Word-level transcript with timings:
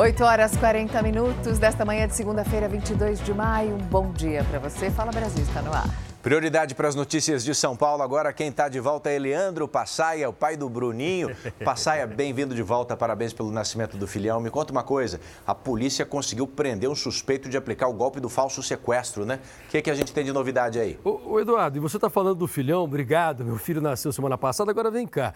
8 0.00 0.24
horas 0.24 0.56
40 0.56 1.02
minutos 1.02 1.58
desta 1.58 1.84
manhã 1.84 2.08
de 2.08 2.14
segunda-feira, 2.14 2.66
22 2.66 3.22
de 3.22 3.34
maio. 3.34 3.74
Um 3.74 3.78
bom 3.80 4.10
dia 4.10 4.42
para 4.44 4.58
você. 4.58 4.90
Fala 4.90 5.12
Brasil, 5.12 5.42
está 5.42 5.60
no 5.60 5.70
ar. 5.74 5.84
Prioridade 6.22 6.74
para 6.74 6.88
as 6.88 6.94
notícias 6.94 7.44
de 7.44 7.54
São 7.54 7.76
Paulo. 7.76 8.02
Agora 8.02 8.32
quem 8.32 8.48
está 8.48 8.66
de 8.70 8.80
volta 8.80 9.10
é 9.10 9.18
Leandro 9.18 9.68
Passaia, 9.68 10.26
o 10.26 10.32
pai 10.32 10.56
do 10.56 10.70
Bruninho. 10.70 11.36
Passaia, 11.62 12.06
bem-vindo 12.06 12.54
de 12.54 12.62
volta. 12.62 12.96
Parabéns 12.96 13.34
pelo 13.34 13.50
nascimento 13.50 13.98
do 13.98 14.06
filhão. 14.06 14.40
Me 14.40 14.48
conta 14.48 14.72
uma 14.72 14.82
coisa: 14.82 15.20
a 15.46 15.54
polícia 15.54 16.06
conseguiu 16.06 16.46
prender 16.46 16.88
um 16.88 16.94
suspeito 16.94 17.50
de 17.50 17.58
aplicar 17.58 17.86
o 17.86 17.92
golpe 17.92 18.20
do 18.20 18.30
falso 18.30 18.62
sequestro, 18.62 19.26
né? 19.26 19.38
O 19.66 19.70
que, 19.70 19.76
é 19.76 19.82
que 19.82 19.90
a 19.90 19.94
gente 19.94 20.14
tem 20.14 20.24
de 20.24 20.32
novidade 20.32 20.80
aí? 20.80 20.98
Ô, 21.04 21.38
Eduardo, 21.38 21.76
e 21.76 21.80
você 21.80 21.98
está 21.98 22.08
falando 22.08 22.38
do 22.38 22.48
filhão? 22.48 22.84
Obrigado. 22.84 23.44
Meu 23.44 23.58
filho 23.58 23.82
nasceu 23.82 24.10
semana 24.14 24.38
passada, 24.38 24.70
agora 24.70 24.90
vem 24.90 25.06
cá. 25.06 25.34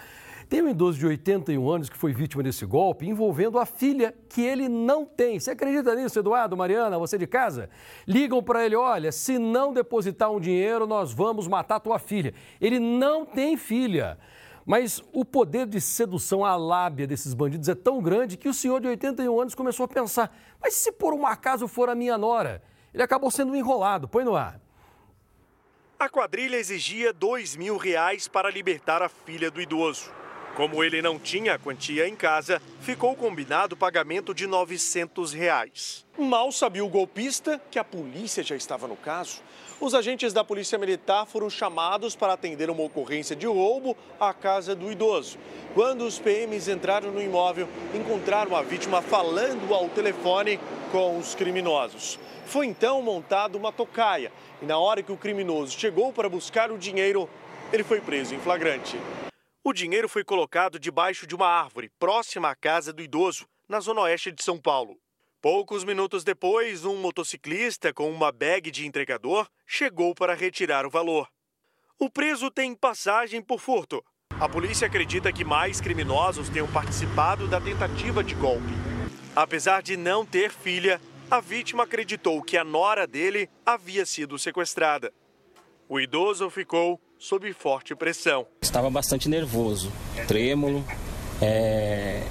Tem 0.48 0.62
um 0.62 0.68
idoso 0.68 0.98
de 0.98 1.06
81 1.06 1.70
anos 1.70 1.88
que 1.88 1.96
foi 1.96 2.12
vítima 2.12 2.42
desse 2.42 2.66
golpe 2.66 3.06
envolvendo 3.06 3.58
a 3.58 3.64
filha 3.64 4.14
que 4.28 4.42
ele 4.42 4.68
não 4.68 5.04
tem. 5.04 5.40
Você 5.40 5.50
acredita 5.50 5.94
nisso, 5.94 6.18
Eduardo, 6.18 6.56
Mariana, 6.56 6.98
você 6.98 7.16
de 7.16 7.26
casa? 7.26 7.70
Ligam 8.06 8.42
para 8.42 8.64
ele: 8.64 8.76
olha, 8.76 9.10
se 9.10 9.38
não 9.38 9.72
depositar 9.72 10.30
um 10.30 10.40
dinheiro, 10.40 10.86
nós 10.86 11.12
vamos 11.12 11.48
matar 11.48 11.80
tua 11.80 11.98
filha. 11.98 12.34
Ele 12.60 12.78
não 12.78 13.24
tem 13.24 13.56
filha. 13.56 14.18
Mas 14.66 15.02
o 15.12 15.24
poder 15.24 15.66
de 15.66 15.78
sedução, 15.78 16.42
a 16.42 16.56
lábia 16.56 17.06
desses 17.06 17.34
bandidos 17.34 17.68
é 17.68 17.74
tão 17.74 18.00
grande 18.00 18.36
que 18.36 18.48
o 18.48 18.54
senhor 18.54 18.80
de 18.80 18.88
81 18.88 19.40
anos 19.40 19.54
começou 19.54 19.84
a 19.84 19.88
pensar: 19.88 20.34
mas 20.60 20.74
se 20.74 20.92
por 20.92 21.12
um 21.12 21.26
acaso 21.26 21.68
for 21.68 21.88
a 21.88 21.94
minha 21.94 22.16
nora? 22.16 22.62
Ele 22.92 23.02
acabou 23.02 23.30
sendo 23.30 23.54
enrolado. 23.56 24.08
Põe 24.08 24.24
no 24.24 24.36
ar. 24.36 24.60
A 25.98 26.08
quadrilha 26.08 26.56
exigia 26.56 27.12
dois 27.12 27.56
mil 27.56 27.76
reais 27.76 28.28
para 28.28 28.50
libertar 28.50 29.02
a 29.02 29.08
filha 29.08 29.50
do 29.50 29.60
idoso. 29.60 30.23
Como 30.54 30.84
ele 30.84 31.02
não 31.02 31.18
tinha 31.18 31.54
a 31.54 31.58
quantia 31.58 32.06
em 32.06 32.14
casa, 32.14 32.62
ficou 32.80 33.16
combinado 33.16 33.74
o 33.74 33.78
pagamento 33.78 34.32
de 34.32 34.46
900 34.46 35.32
reais. 35.32 36.06
Mal 36.16 36.52
sabia 36.52 36.84
o 36.84 36.88
golpista 36.88 37.60
que 37.72 37.78
a 37.78 37.82
polícia 37.82 38.40
já 38.40 38.54
estava 38.54 38.86
no 38.86 38.94
caso. 38.94 39.42
Os 39.80 39.94
agentes 39.94 40.32
da 40.32 40.44
Polícia 40.44 40.78
Militar 40.78 41.26
foram 41.26 41.50
chamados 41.50 42.14
para 42.14 42.34
atender 42.34 42.70
uma 42.70 42.84
ocorrência 42.84 43.34
de 43.34 43.46
roubo 43.46 43.96
à 44.20 44.32
casa 44.32 44.76
do 44.76 44.92
idoso. 44.92 45.38
Quando 45.74 46.06
os 46.06 46.20
PMs 46.20 46.68
entraram 46.68 47.10
no 47.10 47.20
imóvel, 47.20 47.68
encontraram 47.92 48.54
a 48.54 48.62
vítima 48.62 49.02
falando 49.02 49.74
ao 49.74 49.88
telefone 49.88 50.60
com 50.92 51.18
os 51.18 51.34
criminosos. 51.34 52.16
Foi 52.46 52.66
então 52.66 53.02
montada 53.02 53.58
uma 53.58 53.72
tocaia 53.72 54.30
e, 54.62 54.66
na 54.66 54.78
hora 54.78 55.02
que 55.02 55.10
o 55.10 55.16
criminoso 55.16 55.76
chegou 55.76 56.12
para 56.12 56.28
buscar 56.28 56.70
o 56.70 56.78
dinheiro, 56.78 57.28
ele 57.72 57.82
foi 57.82 58.00
preso 58.00 58.36
em 58.36 58.38
flagrante. 58.38 58.96
O 59.66 59.72
dinheiro 59.72 60.10
foi 60.10 60.22
colocado 60.22 60.78
debaixo 60.78 61.26
de 61.26 61.34
uma 61.34 61.46
árvore 61.46 61.90
próxima 61.98 62.50
à 62.50 62.54
casa 62.54 62.92
do 62.92 63.00
idoso, 63.00 63.46
na 63.66 63.80
zona 63.80 64.02
oeste 64.02 64.30
de 64.30 64.44
São 64.44 64.60
Paulo. 64.60 64.98
Poucos 65.40 65.84
minutos 65.84 66.22
depois, 66.22 66.84
um 66.84 66.96
motociclista 66.98 67.90
com 67.90 68.12
uma 68.12 68.30
bag 68.30 68.70
de 68.70 68.86
entregador 68.86 69.48
chegou 69.66 70.14
para 70.14 70.34
retirar 70.34 70.84
o 70.84 70.90
valor. 70.90 71.30
O 71.98 72.10
preso 72.10 72.50
tem 72.50 72.74
passagem 72.74 73.40
por 73.40 73.58
furto. 73.58 74.04
A 74.38 74.46
polícia 74.46 74.86
acredita 74.86 75.32
que 75.32 75.46
mais 75.46 75.80
criminosos 75.80 76.50
tenham 76.50 76.70
participado 76.70 77.48
da 77.48 77.58
tentativa 77.58 78.22
de 78.22 78.34
golpe. 78.34 78.74
Apesar 79.34 79.82
de 79.82 79.96
não 79.96 80.26
ter 80.26 80.50
filha, 80.50 81.00
a 81.30 81.40
vítima 81.40 81.84
acreditou 81.84 82.42
que 82.42 82.58
a 82.58 82.64
nora 82.64 83.06
dele 83.06 83.48
havia 83.64 84.04
sido 84.04 84.38
sequestrada. 84.38 85.10
O 85.88 85.98
idoso 85.98 86.50
ficou 86.50 87.00
sob 87.24 87.50
forte 87.54 87.94
pressão. 87.94 88.46
Estava 88.60 88.90
bastante 88.90 89.30
nervoso, 89.30 89.90
trêmulo. 90.28 90.84
É, 91.40 92.22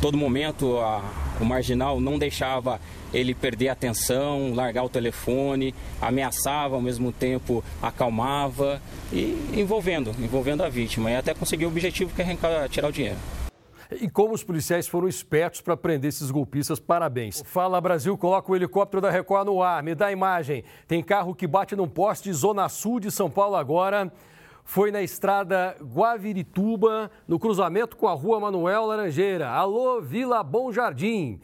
todo 0.00 0.18
momento 0.18 0.78
a, 0.78 1.00
o 1.40 1.44
marginal 1.44 2.00
não 2.00 2.18
deixava 2.18 2.80
ele 3.14 3.36
perder 3.36 3.68
a 3.68 3.72
atenção, 3.72 4.52
largar 4.52 4.82
o 4.82 4.88
telefone, 4.88 5.72
ameaçava 6.00 6.74
ao 6.74 6.80
mesmo 6.80 7.12
tempo, 7.12 7.62
acalmava 7.80 8.82
e 9.12 9.38
envolvendo, 9.54 10.10
envolvendo 10.18 10.64
a 10.64 10.68
vítima 10.68 11.08
e 11.12 11.14
até 11.14 11.32
conseguiu 11.32 11.68
o 11.68 11.70
objetivo 11.70 12.12
que 12.12 12.20
é 12.20 12.68
tirar 12.68 12.88
o 12.88 12.92
dinheiro. 12.92 13.18
E 13.92 14.10
como 14.10 14.34
os 14.34 14.42
policiais 14.42 14.88
foram 14.88 15.06
espertos 15.06 15.60
para 15.60 15.76
prender 15.76 16.08
esses 16.08 16.32
golpistas, 16.32 16.80
parabéns. 16.80 17.44
Fala 17.46 17.80
Brasil, 17.80 18.18
coloca 18.18 18.50
o 18.50 18.56
helicóptero 18.56 19.00
da 19.02 19.10
Record 19.10 19.46
no 19.46 19.62
ar, 19.62 19.84
me 19.84 19.94
dá 19.94 20.06
a 20.06 20.12
imagem. 20.12 20.64
Tem 20.88 21.00
carro 21.00 21.32
que 21.32 21.46
bate 21.46 21.76
num 21.76 21.86
poste, 21.86 22.32
Zona 22.32 22.68
Sul 22.68 22.98
de 22.98 23.08
São 23.08 23.30
Paulo 23.30 23.54
agora 23.54 24.10
foi 24.64 24.90
na 24.90 25.02
estrada 25.02 25.76
Guavirituba, 25.80 27.10
no 27.26 27.38
cruzamento 27.38 27.96
com 27.96 28.08
a 28.08 28.12
rua 28.12 28.40
Manuel 28.40 28.86
Laranjeira. 28.86 29.48
Alô, 29.48 30.00
Vila 30.00 30.42
Bom 30.42 30.72
Jardim, 30.72 31.40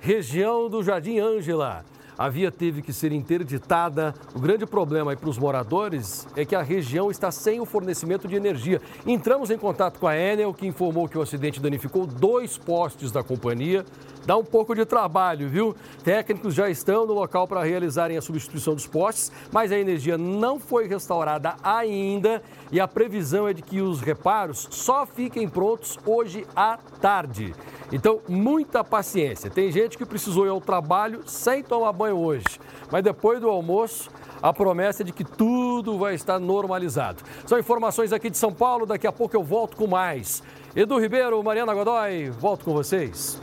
região 0.00 0.68
do 0.68 0.82
Jardim 0.82 1.18
Ângela. 1.18 1.84
A 2.18 2.28
via 2.28 2.50
teve 2.50 2.82
que 2.82 2.92
ser 2.92 3.12
interditada. 3.12 4.14
O 4.34 4.38
grande 4.38 4.66
problema 4.66 5.14
para 5.16 5.28
os 5.28 5.38
moradores 5.38 6.26
é 6.36 6.44
que 6.44 6.54
a 6.54 6.62
região 6.62 7.10
está 7.10 7.30
sem 7.30 7.60
o 7.60 7.66
fornecimento 7.66 8.28
de 8.28 8.36
energia. 8.36 8.80
Entramos 9.06 9.50
em 9.50 9.58
contato 9.58 9.98
com 9.98 10.06
a 10.06 10.16
Enel, 10.16 10.52
que 10.52 10.66
informou 10.66 11.08
que 11.08 11.18
o 11.18 11.22
acidente 11.22 11.60
danificou 11.60 12.06
dois 12.06 12.58
postes 12.58 13.10
da 13.10 13.22
companhia. 13.22 13.84
Dá 14.26 14.36
um 14.36 14.44
pouco 14.44 14.74
de 14.74 14.84
trabalho, 14.84 15.48
viu? 15.48 15.74
Técnicos 16.04 16.54
já 16.54 16.68
estão 16.68 17.06
no 17.06 17.14
local 17.14 17.48
para 17.48 17.62
realizarem 17.62 18.16
a 18.16 18.22
substituição 18.22 18.74
dos 18.74 18.86
postes, 18.86 19.32
mas 19.50 19.72
a 19.72 19.78
energia 19.78 20.18
não 20.18 20.60
foi 20.60 20.86
restaurada 20.86 21.56
ainda 21.62 22.42
e 22.70 22.78
a 22.78 22.86
previsão 22.86 23.48
é 23.48 23.54
de 23.54 23.62
que 23.62 23.80
os 23.80 24.00
reparos 24.00 24.68
só 24.70 25.06
fiquem 25.06 25.48
prontos 25.48 25.98
hoje 26.04 26.46
à 26.54 26.78
tarde. 27.00 27.54
Então, 27.92 28.20
muita 28.28 28.84
paciência. 28.84 29.50
Tem 29.50 29.72
gente 29.72 29.98
que 29.98 30.06
precisou 30.06 30.46
ir 30.46 30.50
ao 30.50 30.60
trabalho 30.60 31.22
sem 31.26 31.62
tomar 31.62 31.92
banho 32.00 32.16
hoje, 32.16 32.46
mas 32.90 33.04
depois 33.04 33.40
do 33.40 33.48
almoço, 33.48 34.10
a 34.42 34.52
promessa 34.52 35.02
é 35.02 35.04
de 35.04 35.12
que 35.12 35.22
tudo 35.22 35.98
vai 35.98 36.14
estar 36.14 36.38
normalizado. 36.38 37.22
São 37.46 37.58
informações 37.58 38.12
aqui 38.12 38.30
de 38.30 38.38
São 38.38 38.52
Paulo, 38.52 38.86
daqui 38.86 39.06
a 39.06 39.12
pouco 39.12 39.36
eu 39.36 39.44
volto 39.44 39.76
com 39.76 39.86
mais. 39.86 40.42
Edu 40.74 40.98
Ribeiro, 40.98 41.42
Mariana 41.42 41.74
Godoy, 41.74 42.30
volto 42.30 42.64
com 42.64 42.72
vocês. 42.72 43.38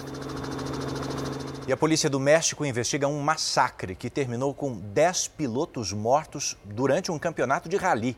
E 1.68 1.72
a 1.74 1.78
polícia 1.78 2.10
do 2.10 2.20
México 2.20 2.66
investiga 2.66 3.08
um 3.08 3.20
massacre 3.20 3.94
que 3.94 4.10
terminou 4.10 4.54
com 4.54 4.74
10 4.74 5.28
pilotos 5.28 5.94
mortos 5.94 6.58
durante 6.64 7.12
um 7.12 7.20
campeonato 7.20 7.70
de 7.70 7.76
rally. 7.76 8.18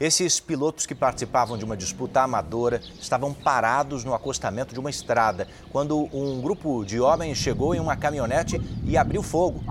Esses 0.00 0.40
pilotos 0.40 0.86
que 0.86 0.94
participavam 0.94 1.58
de 1.58 1.64
uma 1.66 1.76
disputa 1.76 2.22
amadora 2.22 2.80
estavam 2.98 3.34
parados 3.34 4.02
no 4.02 4.14
acostamento 4.14 4.72
de 4.72 4.80
uma 4.80 4.88
estrada 4.88 5.46
quando 5.70 6.08
um 6.10 6.40
grupo 6.40 6.86
de 6.86 6.98
homens 6.98 7.36
chegou 7.36 7.74
em 7.74 7.80
uma 7.80 7.94
caminhonete 7.94 8.58
e 8.86 8.96
abriu 8.96 9.22
fogo. 9.22 9.62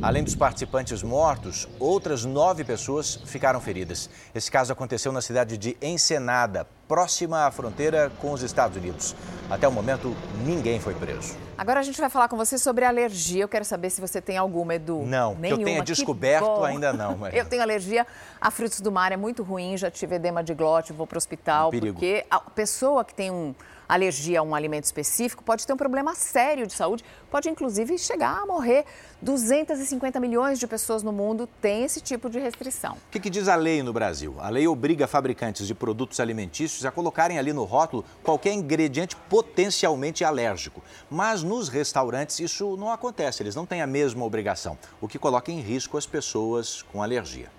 Além 0.00 0.22
dos 0.22 0.36
participantes 0.36 1.02
mortos, 1.02 1.68
outras 1.80 2.24
nove 2.24 2.62
pessoas 2.62 3.18
ficaram 3.24 3.60
feridas. 3.60 4.08
Esse 4.32 4.48
caso 4.48 4.72
aconteceu 4.72 5.10
na 5.10 5.20
cidade 5.20 5.58
de 5.58 5.76
Ensenada, 5.82 6.64
próxima 6.88 7.46
à 7.46 7.50
fronteira 7.50 8.10
com 8.20 8.32
os 8.32 8.42
Estados 8.42 8.76
Unidos. 8.76 9.14
Até 9.50 9.66
o 9.66 9.72
momento, 9.72 10.14
ninguém 10.44 10.80
foi 10.80 10.94
preso. 10.94 11.36
Agora 11.56 11.80
a 11.80 11.82
gente 11.82 12.00
vai 12.00 12.10
falar 12.10 12.28
com 12.28 12.36
você 12.36 12.58
sobre 12.58 12.84
alergia. 12.84 13.42
Eu 13.42 13.48
quero 13.48 13.64
saber 13.64 13.90
se 13.90 14.00
você 14.00 14.20
tem 14.20 14.36
alguma, 14.36 14.74
Edu. 14.74 15.02
Não, 15.04 15.34
Nenhuma. 15.34 15.46
que 15.46 15.52
eu 15.52 15.64
tenha 15.64 15.82
descoberto 15.82 16.64
ainda 16.64 16.92
não. 16.92 17.16
Mas... 17.16 17.34
Eu 17.42 17.44
tenho 17.44 17.62
alergia 17.62 18.06
a 18.40 18.50
frutos 18.50 18.80
do 18.80 18.90
mar, 18.90 19.12
é 19.12 19.16
muito 19.16 19.42
ruim. 19.42 19.76
Já 19.76 19.90
tive 19.90 20.16
edema 20.16 20.42
de 20.42 20.54
glote, 20.54 20.92
vou 20.92 21.06
para 21.06 21.16
o 21.16 21.18
hospital. 21.18 21.68
Um 21.68 21.80
porque 21.80 22.24
a 22.30 22.40
pessoa 22.40 23.04
que 23.04 23.14
tem 23.14 23.30
um 23.30 23.54
alergia 23.88 24.40
a 24.40 24.42
um 24.42 24.54
alimento 24.54 24.84
específico 24.84 25.42
pode 25.42 25.66
ter 25.66 25.72
um 25.72 25.76
problema 25.76 26.14
sério 26.14 26.66
de 26.66 26.72
saúde, 26.72 27.04
pode 27.30 27.48
inclusive 27.48 27.98
chegar 27.98 28.42
a 28.42 28.46
morrer. 28.46 28.84
250 29.20 30.18
milhões 30.18 30.58
de 30.58 30.66
pessoas 30.66 31.02
no 31.02 31.12
mundo 31.12 31.48
têm 31.60 31.84
esse 31.84 32.00
tipo 32.00 32.28
de 32.28 32.38
restrição. 32.38 32.94
O 32.94 33.10
que, 33.10 33.20
que, 33.20 33.30
diz 33.30 33.48
a 33.48 33.54
lei 33.54 33.82
no 33.82 33.92
Brasil? 33.92 34.36
A 34.40 34.48
lei 34.48 34.66
obriga 34.66 35.06
fabricantes 35.06 35.66
de 35.66 35.74
produtos 35.74 36.18
alimentícios 36.18 36.84
a 36.84 36.90
colocarem 36.90 37.38
ali 37.38 37.52
no 37.52 37.64
rótulo 37.64 38.04
qualquer 38.22 38.52
ingrediente 38.52 39.14
potencialmente 39.28 40.24
alérgico. 40.24 40.82
Mas 41.10 41.42
nos 41.42 41.68
restaurantes 41.68 42.40
isso 42.40 42.76
não 42.76 42.90
acontece, 42.90 43.42
eles 43.42 43.54
não 43.54 43.66
têm 43.66 43.80
a 43.80 43.86
mesma 43.86 44.24
obrigação, 44.24 44.76
o 45.00 45.06
que 45.06 45.18
coloca 45.18 45.52
em 45.52 45.60
risco 45.60 45.96
as 45.96 46.06
pessoas 46.06 46.82
com 46.82 47.02
alergia. 47.02 47.50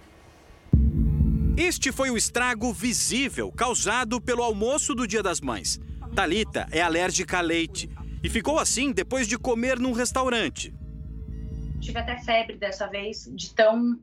Este 1.56 1.92
foi 1.92 2.10
o 2.10 2.18
estrago 2.18 2.74
visível 2.74 3.52
causado 3.52 4.20
pelo 4.20 4.42
almoço 4.42 4.96
do 4.96 5.08
Dia 5.08 5.22
das 5.22 5.40
Mães. 5.40 5.80
Talita 6.14 6.68
é 6.72 6.80
alérgica 6.80 7.40
a 7.40 7.42
leite 7.42 7.90
e 8.24 8.30
ficou 8.30 8.60
assim 8.60 8.92
depois 8.92 9.28
de 9.28 9.38
comer 9.38 9.80
num 9.80 9.92
restaurante. 9.92 10.74
Tive 11.82 12.00
até 12.00 12.18
febre 12.20 12.56
dessa 12.56 12.88
vez, 12.88 13.30
de 13.34 13.54
tão 13.54 14.00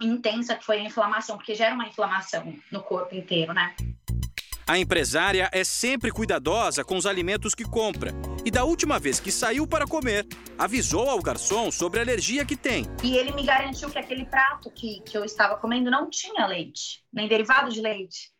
intensa 0.00 0.56
que 0.56 0.64
foi 0.64 0.78
a 0.78 0.84
inflamação, 0.84 1.36
porque 1.36 1.54
gera 1.54 1.74
uma 1.74 1.86
inflamação 1.86 2.54
no 2.70 2.82
corpo 2.82 3.14
inteiro, 3.14 3.52
né? 3.52 3.74
A 4.66 4.78
empresária 4.78 5.50
é 5.52 5.62
sempre 5.62 6.10
cuidadosa 6.10 6.82
com 6.82 6.96
os 6.96 7.04
alimentos 7.04 7.54
que 7.54 7.64
compra. 7.64 8.12
E 8.44 8.50
da 8.50 8.64
última 8.64 8.98
vez 8.98 9.20
que 9.20 9.30
saiu 9.30 9.66
para 9.66 9.86
comer, 9.86 10.26
avisou 10.56 11.10
ao 11.10 11.20
garçom 11.20 11.70
sobre 11.70 12.00
a 12.00 12.02
alergia 12.02 12.44
que 12.46 12.56
tem. 12.56 12.86
E 13.04 13.16
ele 13.16 13.32
me 13.32 13.44
garantiu 13.44 13.90
que 13.90 13.98
aquele 13.98 14.24
prato 14.24 14.70
que, 14.70 15.00
que 15.02 15.18
eu 15.18 15.24
estava 15.24 15.56
comendo 15.56 15.90
não 15.90 16.08
tinha 16.08 16.46
leite, 16.46 17.04
nem 17.12 17.28
derivado 17.28 17.70
de 17.70 17.80
leite. 17.80 18.31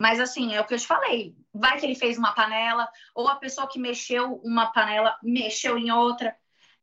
Mas 0.00 0.20
assim, 0.20 0.54
é 0.54 0.60
o 0.60 0.64
que 0.64 0.74
eu 0.74 0.78
te 0.78 0.86
falei. 0.86 1.34
Vai 1.54 1.78
que 1.78 1.86
ele 1.86 1.94
fez 1.94 2.18
uma 2.18 2.32
panela, 2.34 2.88
ou 3.14 3.28
a 3.28 3.36
pessoa 3.36 3.68
que 3.68 3.78
mexeu 3.78 4.40
uma 4.44 4.66
panela 4.72 5.16
mexeu 5.22 5.78
em 5.78 5.90
outra. 5.90 6.36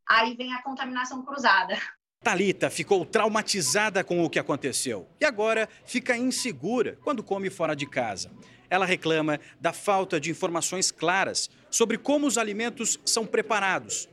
Aí 0.08 0.36
vem 0.36 0.54
a 0.54 0.62
contaminação 0.62 1.24
cruzada. 1.24 1.78
Talita 2.24 2.70
ficou 2.70 3.06
traumatizada 3.06 4.02
com 4.02 4.24
o 4.24 4.30
que 4.30 4.40
aconteceu 4.40 5.10
e 5.20 5.26
agora 5.26 5.68
fica 5.86 6.16
insegura 6.16 6.98
quando 7.04 7.22
come 7.22 7.50
fora 7.50 7.76
de 7.76 7.86
casa. 7.86 8.32
Ela 8.70 8.86
reclama 8.86 9.40
da 9.60 9.74
falta 9.74 10.22
de 10.22 10.32
informações 10.32 10.90
claras 10.90 11.50
sobre 11.70 11.98
como 11.98 12.26
os 12.26 12.38
alimentos 12.38 12.98
são 13.06 13.26
preparados. 13.26 14.08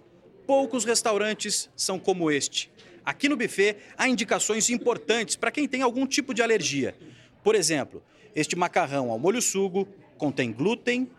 Poucos 0.45 0.85
restaurantes 0.85 1.71
são 1.77 2.01
como 2.01 2.33
este. 2.33 2.71
Aqui 3.05 3.29
no 3.29 3.37
buffet 3.37 3.77
há 3.97 4.09
indicações 4.09 4.71
importantes 4.71 5.37
para 5.37 5.53
quem 5.53 5.69
tem 5.69 5.81
algum 5.81 6.05
tipo 6.05 6.35
de 6.35 6.43
alergia. 6.43 6.97
Por 7.45 7.55
exemplo, 7.55 8.03
este 8.35 8.57
macarrão 8.57 9.11
ao 9.11 9.19
molho 9.19 9.43
sugo 9.43 9.89
contém 10.17 10.53
glúten 10.53 11.11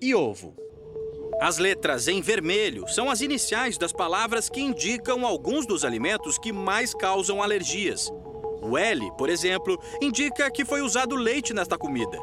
e 0.00 0.14
ovo. 0.14 0.54
As 1.40 1.58
letras 1.58 2.06
em 2.08 2.20
vermelho 2.20 2.86
são 2.88 3.10
as 3.10 3.20
iniciais 3.20 3.78
das 3.78 3.92
palavras 3.92 4.48
que 4.48 4.60
indicam 4.60 5.24
alguns 5.24 5.66
dos 5.66 5.84
alimentos 5.84 6.38
que 6.38 6.52
mais 6.52 6.92
causam 6.92 7.42
alergias. 7.42 8.12
O 8.62 8.76
L, 8.76 9.10
por 9.16 9.30
exemplo, 9.30 9.80
indica 10.02 10.50
que 10.50 10.64
foi 10.64 10.82
usado 10.82 11.16
leite 11.16 11.54
nesta 11.54 11.78
comida. 11.78 12.18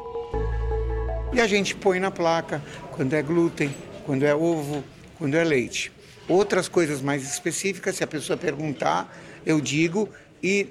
E 1.32 1.40
a 1.40 1.46
gente 1.46 1.74
põe 1.74 1.98
na 1.98 2.10
placa 2.10 2.62
quando 2.92 3.12
é 3.14 3.22
glúten, 3.22 3.74
quando 4.06 4.24
é 4.24 4.34
ovo, 4.34 4.84
quando 5.18 5.34
é 5.34 5.42
leite. 5.42 5.90
Outras 6.28 6.68
coisas 6.68 7.02
mais 7.02 7.22
específicas, 7.22 7.96
se 7.96 8.04
a 8.04 8.06
pessoa 8.06 8.36
perguntar, 8.36 9.12
eu 9.44 9.60
digo 9.60 10.08
e 10.42 10.68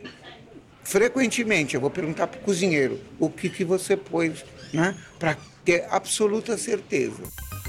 frequentemente 0.87 1.75
eu 1.75 1.81
vou 1.81 1.89
perguntar 1.89 2.27
para 2.27 2.39
o 2.39 2.43
cozinheiro 2.43 2.97
o 3.19 3.29
que, 3.29 3.49
que 3.49 3.65
você 3.65 3.97
pôs, 3.97 4.45
né? 4.71 4.97
Para 5.19 5.37
ter 5.65 5.85
absoluta 5.89 6.57
certeza. 6.57 7.23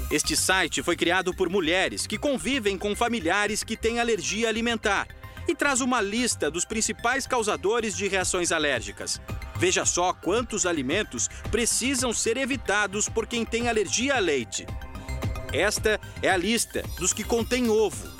Este 0.09 0.37
site 0.37 0.81
foi 0.81 0.95
criado 0.95 1.35
por 1.35 1.49
mulheres 1.49 2.07
que 2.07 2.17
convivem 2.17 2.77
com 2.77 2.95
familiares 2.95 3.61
que 3.61 3.75
têm 3.75 3.99
alergia 3.99 4.47
alimentar 4.47 5.05
e 5.49 5.53
traz 5.53 5.81
uma 5.81 5.99
lista 5.99 6.49
dos 6.49 6.63
principais 6.63 7.27
causadores 7.27 7.95
de 7.95 8.07
reações 8.07 8.53
alérgicas. 8.53 9.19
Veja 9.57 9.85
só 9.85 10.13
quantos 10.13 10.65
alimentos 10.65 11.27
precisam 11.51 12.13
ser 12.13 12.37
evitados 12.37 13.09
por 13.09 13.27
quem 13.27 13.43
tem 13.43 13.67
alergia 13.67 14.15
a 14.15 14.19
leite. 14.19 14.65
Esta 15.51 15.99
é 16.21 16.29
a 16.29 16.37
lista 16.37 16.83
dos 16.97 17.11
que 17.11 17.25
contêm 17.25 17.69
ovo. 17.69 18.18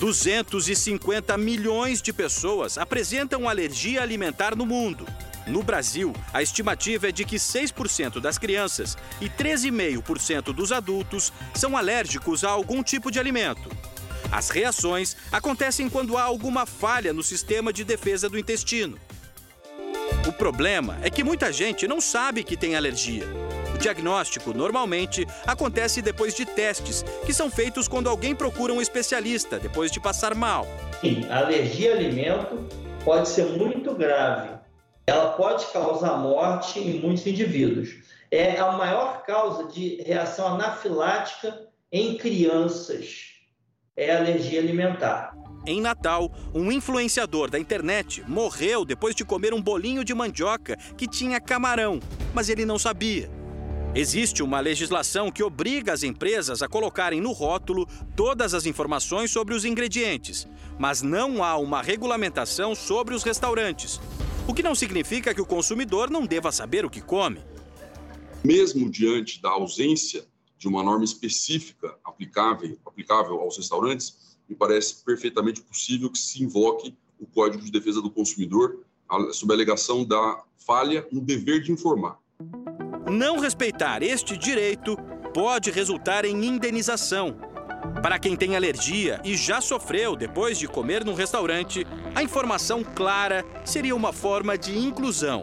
250 0.00 1.36
milhões 1.36 2.00
de 2.00 2.10
pessoas 2.10 2.78
apresentam 2.78 3.46
alergia 3.46 4.00
alimentar 4.00 4.56
no 4.56 4.64
mundo. 4.64 5.06
No 5.46 5.62
Brasil, 5.62 6.14
a 6.32 6.42
estimativa 6.42 7.10
é 7.10 7.12
de 7.12 7.22
que 7.22 7.36
6% 7.36 8.18
das 8.18 8.38
crianças 8.38 8.96
e 9.20 9.28
13,5% 9.28 10.54
dos 10.54 10.72
adultos 10.72 11.30
são 11.54 11.76
alérgicos 11.76 12.44
a 12.44 12.48
algum 12.48 12.82
tipo 12.82 13.10
de 13.10 13.20
alimento. 13.20 13.70
As 14.32 14.48
reações 14.48 15.14
acontecem 15.30 15.86
quando 15.90 16.16
há 16.16 16.22
alguma 16.22 16.64
falha 16.64 17.12
no 17.12 17.22
sistema 17.22 17.70
de 17.70 17.84
defesa 17.84 18.26
do 18.26 18.38
intestino. 18.38 18.98
O 20.26 20.32
problema 20.32 20.98
é 21.02 21.10
que 21.10 21.22
muita 21.22 21.52
gente 21.52 21.86
não 21.86 22.00
sabe 22.00 22.42
que 22.42 22.56
tem 22.56 22.74
alergia 22.74 23.28
diagnóstico 23.80 24.52
normalmente 24.52 25.26
acontece 25.46 26.00
depois 26.00 26.34
de 26.34 26.44
testes, 26.44 27.02
que 27.24 27.32
são 27.32 27.50
feitos 27.50 27.88
quando 27.88 28.08
alguém 28.08 28.34
procura 28.34 28.72
um 28.72 28.80
especialista 28.80 29.58
depois 29.58 29.90
de 29.90 29.98
passar 29.98 30.34
mal. 30.34 30.66
Sim, 31.00 31.26
a 31.30 31.38
alergia 31.38 31.92
a 31.92 31.96
alimento 31.96 32.68
pode 33.04 33.28
ser 33.28 33.46
muito 33.46 33.94
grave. 33.94 34.50
Ela 35.06 35.32
pode 35.32 35.66
causar 35.72 36.18
morte 36.18 36.78
em 36.78 37.00
muitos 37.00 37.26
indivíduos. 37.26 37.96
É 38.30 38.60
a 38.60 38.70
maior 38.72 39.24
causa 39.24 39.66
de 39.66 40.02
reação 40.02 40.54
anafilática 40.54 41.66
em 41.90 42.16
crianças. 42.16 43.30
É 43.96 44.14
a 44.14 44.18
alergia 44.18 44.60
alimentar. 44.60 45.34
Em 45.66 45.80
Natal, 45.80 46.30
um 46.54 46.70
influenciador 46.70 47.50
da 47.50 47.58
internet 47.58 48.22
morreu 48.26 48.84
depois 48.84 49.14
de 49.14 49.24
comer 49.24 49.52
um 49.52 49.60
bolinho 49.60 50.04
de 50.04 50.14
mandioca 50.14 50.76
que 50.96 51.06
tinha 51.06 51.40
camarão, 51.40 52.00
mas 52.32 52.48
ele 52.48 52.64
não 52.64 52.78
sabia. 52.78 53.39
Existe 53.92 54.40
uma 54.40 54.60
legislação 54.60 55.32
que 55.32 55.42
obriga 55.42 55.92
as 55.92 56.04
empresas 56.04 56.62
a 56.62 56.68
colocarem 56.68 57.20
no 57.20 57.32
rótulo 57.32 57.88
todas 58.14 58.54
as 58.54 58.64
informações 58.64 59.32
sobre 59.32 59.52
os 59.52 59.64
ingredientes, 59.64 60.46
mas 60.78 61.02
não 61.02 61.42
há 61.42 61.56
uma 61.56 61.82
regulamentação 61.82 62.72
sobre 62.72 63.16
os 63.16 63.24
restaurantes. 63.24 64.00
O 64.46 64.54
que 64.54 64.62
não 64.62 64.76
significa 64.76 65.34
que 65.34 65.40
o 65.40 65.46
consumidor 65.46 66.08
não 66.08 66.24
deva 66.24 66.52
saber 66.52 66.84
o 66.84 66.90
que 66.90 67.00
come. 67.00 67.40
Mesmo 68.44 68.88
diante 68.88 69.42
da 69.42 69.50
ausência 69.50 70.24
de 70.56 70.68
uma 70.68 70.84
norma 70.84 71.04
específica 71.04 71.98
aplicável, 72.04 72.78
aplicável 72.86 73.40
aos 73.40 73.56
restaurantes, 73.56 74.38
me 74.48 74.54
parece 74.54 75.02
perfeitamente 75.02 75.62
possível 75.62 76.08
que 76.10 76.18
se 76.18 76.44
invoque 76.44 76.96
o 77.18 77.26
Código 77.26 77.64
de 77.64 77.72
Defesa 77.72 78.00
do 78.00 78.10
Consumidor 78.10 78.84
sob 79.32 79.52
a 79.52 79.56
alegação 79.56 80.04
da 80.04 80.44
falha 80.64 81.04
no 81.10 81.20
dever 81.20 81.60
de 81.60 81.72
informar. 81.72 82.19
Não 83.10 83.40
respeitar 83.40 84.04
este 84.04 84.36
direito 84.36 84.96
pode 85.34 85.68
resultar 85.72 86.24
em 86.24 86.44
indenização. 86.44 87.36
Para 88.00 88.20
quem 88.20 88.36
tem 88.36 88.54
alergia 88.54 89.20
e 89.24 89.36
já 89.36 89.60
sofreu 89.60 90.14
depois 90.14 90.56
de 90.56 90.68
comer 90.68 91.04
num 91.04 91.14
restaurante, 91.14 91.84
a 92.14 92.22
informação 92.22 92.84
clara 92.84 93.44
seria 93.64 93.96
uma 93.96 94.12
forma 94.12 94.56
de 94.56 94.78
inclusão. 94.78 95.42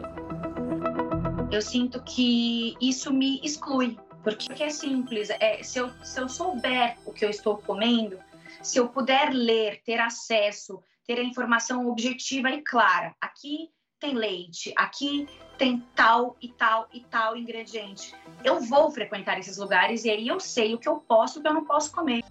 Eu 1.52 1.60
sinto 1.60 2.02
que 2.02 2.74
isso 2.80 3.12
me 3.12 3.38
exclui, 3.44 3.98
porque 4.24 4.62
é 4.62 4.70
simples. 4.70 5.28
É, 5.28 5.62
se, 5.62 5.78
eu, 5.78 5.90
se 6.02 6.18
eu 6.18 6.26
souber 6.26 6.96
o 7.04 7.12
que 7.12 7.26
eu 7.26 7.28
estou 7.28 7.58
comendo, 7.58 8.18
se 8.62 8.78
eu 8.78 8.88
puder 8.88 9.30
ler, 9.30 9.82
ter 9.84 10.00
acesso, 10.00 10.82
ter 11.06 11.18
a 11.18 11.22
informação 11.22 11.86
objetiva 11.86 12.48
e 12.50 12.62
clara, 12.62 13.14
aqui 13.20 13.68
tem 14.00 14.14
leite, 14.14 14.72
aqui 14.76 15.28
tem 15.58 15.84
tal 15.94 16.36
e 16.40 16.48
tal 16.48 16.86
e 16.92 17.00
tal 17.00 17.36
ingrediente. 17.36 18.14
Eu 18.44 18.60
vou 18.60 18.90
frequentar 18.90 19.38
esses 19.38 19.56
lugares 19.56 20.04
e 20.04 20.10
aí 20.10 20.28
eu 20.28 20.38
sei 20.38 20.74
o 20.74 20.78
que 20.78 20.88
eu 20.88 20.96
posso 20.96 21.38
e 21.38 21.40
o 21.40 21.42
que 21.42 21.48
eu 21.48 21.54
não 21.54 21.64
posso 21.64 21.90
comer. 21.90 22.24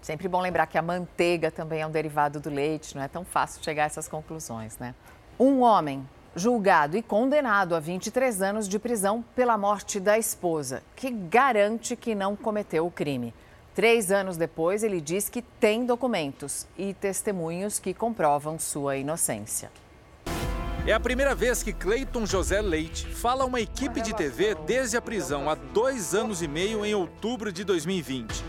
Sempre 0.00 0.28
bom 0.28 0.40
lembrar 0.40 0.66
que 0.66 0.78
a 0.78 0.82
manteiga 0.82 1.50
também 1.50 1.80
é 1.80 1.86
um 1.86 1.90
derivado 1.90 2.40
do 2.40 2.48
leite, 2.48 2.94
não 2.94 3.02
é 3.02 3.08
tão 3.08 3.24
fácil 3.24 3.62
chegar 3.62 3.82
a 3.82 3.86
essas 3.86 4.08
conclusões, 4.08 4.78
né? 4.78 4.94
Um 5.38 5.60
homem 5.60 6.08
julgado 6.34 6.96
e 6.96 7.02
condenado 7.02 7.74
a 7.74 7.80
23 7.80 8.40
anos 8.40 8.68
de 8.68 8.78
prisão 8.78 9.24
pela 9.34 9.58
morte 9.58 9.98
da 9.98 10.16
esposa, 10.16 10.82
que 10.94 11.10
garante 11.10 11.96
que 11.96 12.14
não 12.14 12.36
cometeu 12.36 12.86
o 12.86 12.90
crime. 12.90 13.34
Três 13.74 14.10
anos 14.12 14.36
depois, 14.36 14.82
ele 14.82 15.00
diz 15.00 15.28
que 15.28 15.42
tem 15.42 15.84
documentos 15.84 16.66
e 16.76 16.94
testemunhos 16.94 17.78
que 17.78 17.92
comprovam 17.92 18.58
sua 18.58 18.96
inocência. 18.96 19.70
É 20.88 20.94
a 20.94 20.98
primeira 20.98 21.34
vez 21.34 21.62
que 21.62 21.70
Cleiton 21.70 22.24
José 22.24 22.62
Leite 22.62 23.06
fala 23.08 23.42
a 23.42 23.46
uma 23.46 23.60
equipe 23.60 24.00
de 24.00 24.14
TV 24.14 24.54
desde 24.66 24.96
a 24.96 25.02
prisão 25.02 25.50
há 25.50 25.54
dois 25.54 26.14
anos 26.14 26.40
e 26.40 26.48
meio 26.48 26.82
em 26.82 26.94
outubro 26.94 27.52
de 27.52 27.62
2020. 27.62 28.42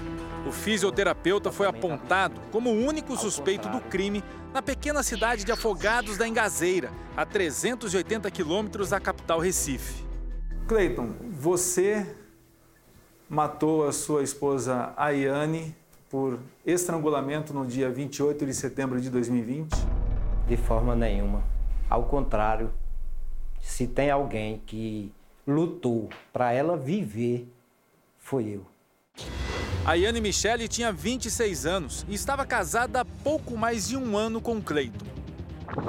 O 0.47 0.51
fisioterapeuta 0.53 1.51
foi 1.51 1.67
apontado 1.67 2.39
como 2.49 2.69
o 2.69 2.85
único 2.85 3.17
suspeito 3.17 3.67
do 3.67 3.81
crime 3.81 4.23
na 4.53 4.61
pequena 4.61 5.03
cidade 5.03 5.43
de 5.43 5.51
Afogados 5.51 6.17
da 6.17 6.25
Engazeira, 6.25 6.89
a 7.17 7.25
380 7.25 8.31
quilômetros 8.31 8.91
da 8.91 9.01
capital 9.01 9.41
Recife. 9.41 10.01
Cleiton, 10.65 11.09
você 11.29 12.07
matou 13.29 13.85
a 13.85 13.91
sua 13.91 14.23
esposa 14.23 14.93
Ayane 14.95 15.75
por 16.09 16.39
estrangulamento 16.65 17.53
no 17.53 17.65
dia 17.65 17.89
28 17.89 18.45
de 18.45 18.53
setembro 18.53 19.01
de 19.01 19.09
2020? 19.09 19.75
De 20.47 20.55
forma 20.55 20.95
nenhuma. 20.95 21.58
Ao 21.89 22.03
contrário, 22.03 22.71
se 23.59 23.87
tem 23.87 24.11
alguém 24.11 24.61
que 24.65 25.11
lutou 25.47 26.09
para 26.31 26.53
ela 26.53 26.77
viver, 26.77 27.47
foi 28.19 28.47
eu. 28.49 28.65
A 29.85 29.95
Yane 29.95 30.21
Michele 30.21 30.67
tinha 30.67 30.91
26 30.91 31.65
anos 31.65 32.05
e 32.07 32.13
estava 32.13 32.45
casada 32.45 33.01
há 33.01 33.05
pouco 33.05 33.57
mais 33.57 33.87
de 33.87 33.97
um 33.97 34.15
ano 34.15 34.39
com 34.39 34.61
Cleiton. 34.61 35.05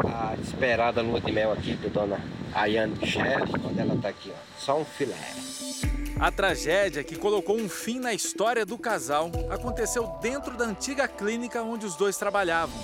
A 0.04 0.34
esperada 0.40 1.02
lua 1.02 1.20
de 1.20 1.30
mel 1.30 1.52
aqui 1.52 1.74
da 1.74 1.88
dona 1.88 2.18
Ayane 2.54 2.96
Michele, 2.96 3.52
quando 3.60 3.78
ela 3.78 3.94
está 3.94 4.08
aqui, 4.08 4.32
ó, 4.32 4.58
só 4.58 4.80
um 4.80 4.84
filé. 4.84 5.16
A 6.18 6.30
tragédia 6.30 7.04
que 7.04 7.16
colocou 7.16 7.56
um 7.56 7.68
fim 7.68 7.98
na 7.98 8.14
história 8.14 8.64
do 8.64 8.78
casal 8.78 9.30
aconteceu 9.50 10.06
dentro 10.22 10.56
da 10.56 10.64
antiga 10.64 11.06
clínica 11.06 11.62
onde 11.62 11.84
os 11.84 11.96
dois 11.96 12.16
trabalhavam. 12.16 12.78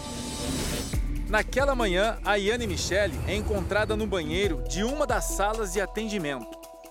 Naquela 1.28 1.74
manhã, 1.74 2.18
a 2.24 2.36
Yane 2.36 2.68
Michele 2.68 3.18
é 3.26 3.34
encontrada 3.34 3.96
no 3.96 4.06
banheiro 4.06 4.62
de 4.68 4.84
uma 4.84 5.04
das 5.04 5.24
salas 5.24 5.72
de 5.72 5.80
atendimento. 5.80 6.46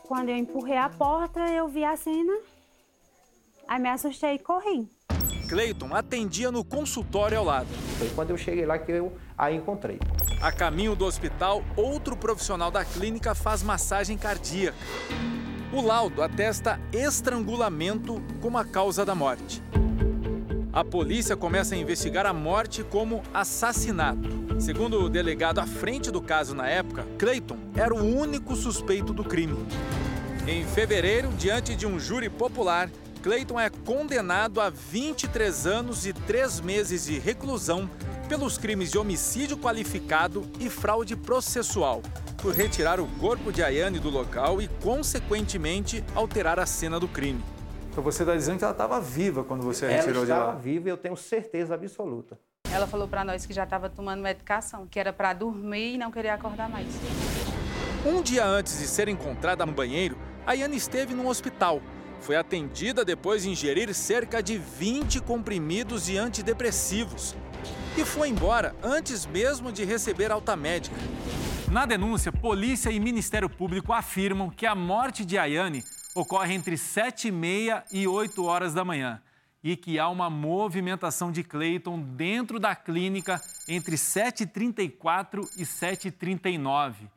Quando 0.05 0.27
eu 0.27 0.35
empurrei 0.35 0.77
a 0.77 0.89
porta, 0.89 1.39
eu 1.51 1.69
vi 1.69 1.85
a 1.85 1.95
cena, 1.95 2.33
aí 3.65 3.81
me 3.81 3.87
assustei 3.87 4.35
e 4.35 4.39
corri. 4.39 4.89
Cleiton 5.47 5.95
atendia 5.95 6.51
no 6.51 6.65
consultório 6.65 7.37
ao 7.37 7.45
lado. 7.45 7.69
Foi 7.97 8.09
quando 8.09 8.31
eu 8.31 8.37
cheguei 8.37 8.65
lá 8.65 8.77
que 8.77 8.91
eu 8.91 9.17
a 9.37 9.53
encontrei. 9.53 9.99
A 10.41 10.51
caminho 10.51 10.97
do 10.97 11.05
hospital, 11.05 11.63
outro 11.77 12.17
profissional 12.17 12.69
da 12.69 12.83
clínica 12.83 13.33
faz 13.33 13.63
massagem 13.63 14.17
cardíaca. 14.17 14.77
O 15.71 15.81
laudo 15.81 16.21
atesta 16.21 16.77
estrangulamento 16.91 18.21
como 18.41 18.57
a 18.57 18.65
causa 18.65 19.05
da 19.05 19.15
morte. 19.15 19.63
A 20.75 20.83
polícia 20.83 21.37
começa 21.37 21.73
a 21.73 21.77
investigar 21.77 22.25
a 22.25 22.33
morte 22.33 22.83
como 22.83 23.23
assassinato. 23.33 24.27
Segundo 24.59 24.99
o 24.99 25.09
delegado 25.09 25.59
à 25.59 25.65
frente 25.65 26.11
do 26.11 26.21
caso 26.21 26.53
na 26.53 26.67
época, 26.67 27.07
Clayton 27.17 27.57
era 27.77 27.95
o 27.95 28.03
único 28.03 28.57
suspeito 28.57 29.13
do 29.13 29.23
crime. 29.23 29.65
Em 30.45 30.65
fevereiro, 30.65 31.29
diante 31.37 31.77
de 31.77 31.87
um 31.87 31.97
júri 31.97 32.29
popular, 32.29 32.91
Clayton 33.23 33.57
é 33.57 33.69
condenado 33.69 34.59
a 34.59 34.69
23 34.69 35.65
anos 35.65 36.05
e 36.05 36.11
3 36.11 36.59
meses 36.59 37.05
de 37.05 37.19
reclusão 37.19 37.89
pelos 38.27 38.57
crimes 38.57 38.91
de 38.91 38.97
homicídio 38.97 39.57
qualificado 39.57 40.45
e 40.59 40.69
fraude 40.69 41.15
processual, 41.15 42.01
por 42.41 42.53
retirar 42.53 42.99
o 42.99 43.07
corpo 43.21 43.49
de 43.49 43.63
Ayane 43.63 43.97
do 43.97 44.09
local 44.09 44.61
e, 44.61 44.67
consequentemente, 44.83 46.03
alterar 46.13 46.59
a 46.59 46.65
cena 46.65 46.99
do 46.99 47.07
crime. 47.07 47.41
Então 47.95 48.03
você 48.03 48.23
está 48.23 48.35
dizendo 48.35 48.57
que 48.57 48.63
ela 48.65 48.73
estava 48.73 48.99
viva 48.99 49.41
quando 49.41 49.63
você 49.63 49.85
a 49.85 49.89
retirou 49.89 50.25
de 50.25 50.31
lá? 50.31 50.35
Ela 50.35 50.45
estava 50.47 50.59
viva, 50.59 50.89
eu 50.89 50.97
tenho 50.97 51.15
certeza 51.15 51.75
absoluta. 51.75 52.37
Ela 52.69 52.85
falou 52.85 53.07
para 53.07 53.23
nós 53.23 53.45
que 53.45 53.53
já 53.53 53.63
estava 53.63 53.89
tomando 53.89 54.21
medicação, 54.21 54.85
que 54.85 54.99
era 54.99 55.13
para 55.13 55.31
dormir 55.31 55.93
e 55.93 55.97
não 55.97 56.11
queria 56.11 56.33
acordar 56.33 56.67
mais. 56.67 56.89
Um 58.05 58.21
dia 58.21 58.45
antes 58.45 58.79
de 58.79 58.85
ser 58.85 59.07
encontrada 59.07 59.65
no 59.65 59.71
banheiro, 59.71 60.17
Ayane 60.45 60.75
esteve 60.75 61.13
no 61.13 61.25
hospital. 61.29 61.81
Foi 62.19 62.35
atendida 62.35 63.05
depois 63.05 63.43
de 63.43 63.49
ingerir 63.49 63.93
cerca 63.93 64.43
de 64.43 64.57
20 64.57 65.21
comprimidos 65.21 66.07
de 66.07 66.17
antidepressivos. 66.17 67.33
E 67.97 68.03
foi 68.03 68.27
embora 68.27 68.75
antes 68.83 69.25
mesmo 69.25 69.71
de 69.71 69.85
receber 69.85 70.33
alta 70.33 70.53
médica. 70.57 70.97
Na 71.71 71.85
denúncia, 71.85 72.29
polícia 72.29 72.89
e 72.89 72.99
Ministério 72.99 73.49
Público 73.49 73.93
afirmam 73.93 74.49
que 74.49 74.65
a 74.65 74.75
morte 74.75 75.23
de 75.23 75.37
Ayane 75.37 75.81
ocorre 76.15 76.53
entre 76.53 76.77
7 76.77 77.27
e 77.27 77.31
meia 77.31 77.83
e 77.91 78.07
8 78.07 78.43
horas 78.45 78.73
da 78.73 78.85
manhã 78.85 79.21
e 79.61 79.75
que 79.75 79.99
há 79.99 80.07
uma 80.07 80.29
movimentação 80.29 81.31
de 81.31 81.43
Clayton 81.43 81.99
dentro 81.99 82.59
da 82.59 82.75
clínica 82.75 83.41
entre 83.67 83.95
7h34 83.95 85.49
e 85.57 85.63
7h39. 85.63 87.09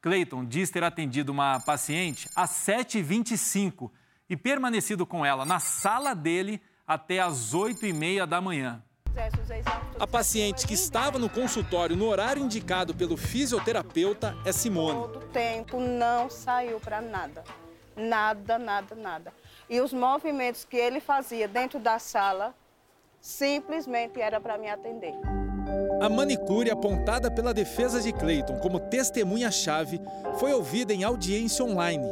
Clayton 0.00 0.44
diz 0.44 0.68
ter 0.68 0.82
atendido 0.84 1.30
uma 1.30 1.60
paciente 1.60 2.28
às 2.34 2.50
7h25 2.50 3.90
e 4.28 4.36
permanecido 4.36 5.06
com 5.06 5.24
ela 5.24 5.44
na 5.44 5.60
sala 5.60 6.12
dele 6.12 6.60
até 6.86 7.20
às 7.20 7.54
8h30 7.54 8.26
da 8.26 8.40
manhã. 8.40 8.82
A 10.00 10.06
paciente 10.06 10.66
que 10.66 10.74
estava 10.74 11.18
no 11.18 11.28
consultório 11.28 11.94
no 11.94 12.06
horário 12.06 12.42
indicado 12.42 12.94
pelo 12.94 13.16
fisioterapeuta 13.16 14.36
é 14.44 14.50
Simone. 14.50 15.12
Todo 15.12 15.20
tempo 15.28 15.78
não 15.78 16.28
saiu 16.28 16.80
para 16.80 17.00
nada. 17.00 17.44
Nada, 17.96 18.58
nada, 18.58 18.94
nada. 18.94 19.32
E 19.68 19.80
os 19.80 19.92
movimentos 19.92 20.64
que 20.64 20.76
ele 20.76 21.00
fazia 21.00 21.46
dentro 21.46 21.78
da 21.78 21.98
sala 21.98 22.54
simplesmente 23.20 24.20
era 24.20 24.40
para 24.40 24.58
me 24.58 24.68
atender. 24.68 25.14
A 26.00 26.08
manicure 26.08 26.70
apontada 26.70 27.30
pela 27.30 27.54
defesa 27.54 28.00
de 28.00 28.12
Clayton 28.12 28.58
como 28.58 28.80
testemunha-chave 28.80 30.00
foi 30.38 30.52
ouvida 30.52 30.92
em 30.92 31.04
audiência 31.04 31.64
online, 31.64 32.04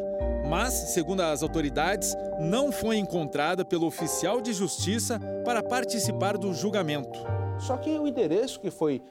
mas, 0.48 0.72
segundo 0.72 1.20
as 1.20 1.42
autoridades, 1.42 2.14
não 2.38 2.70
foi 2.70 2.98
encontrada 2.98 3.64
pelo 3.64 3.86
oficial 3.86 4.40
de 4.40 4.52
justiça 4.52 5.18
para 5.44 5.62
participar 5.62 6.38
do 6.38 6.54
julgamento. 6.54 7.18
Só 7.58 7.76
que 7.76 7.90
o 7.98 8.06
endereço 8.06 8.60
que 8.60 8.70
foi, 8.70 9.02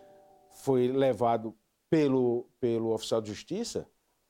foi 0.64 0.88
levado 0.88 1.54
pelo, 1.90 2.48
pelo 2.60 2.94
oficial 2.94 3.22
de 3.22 3.30
justiça 3.30 3.86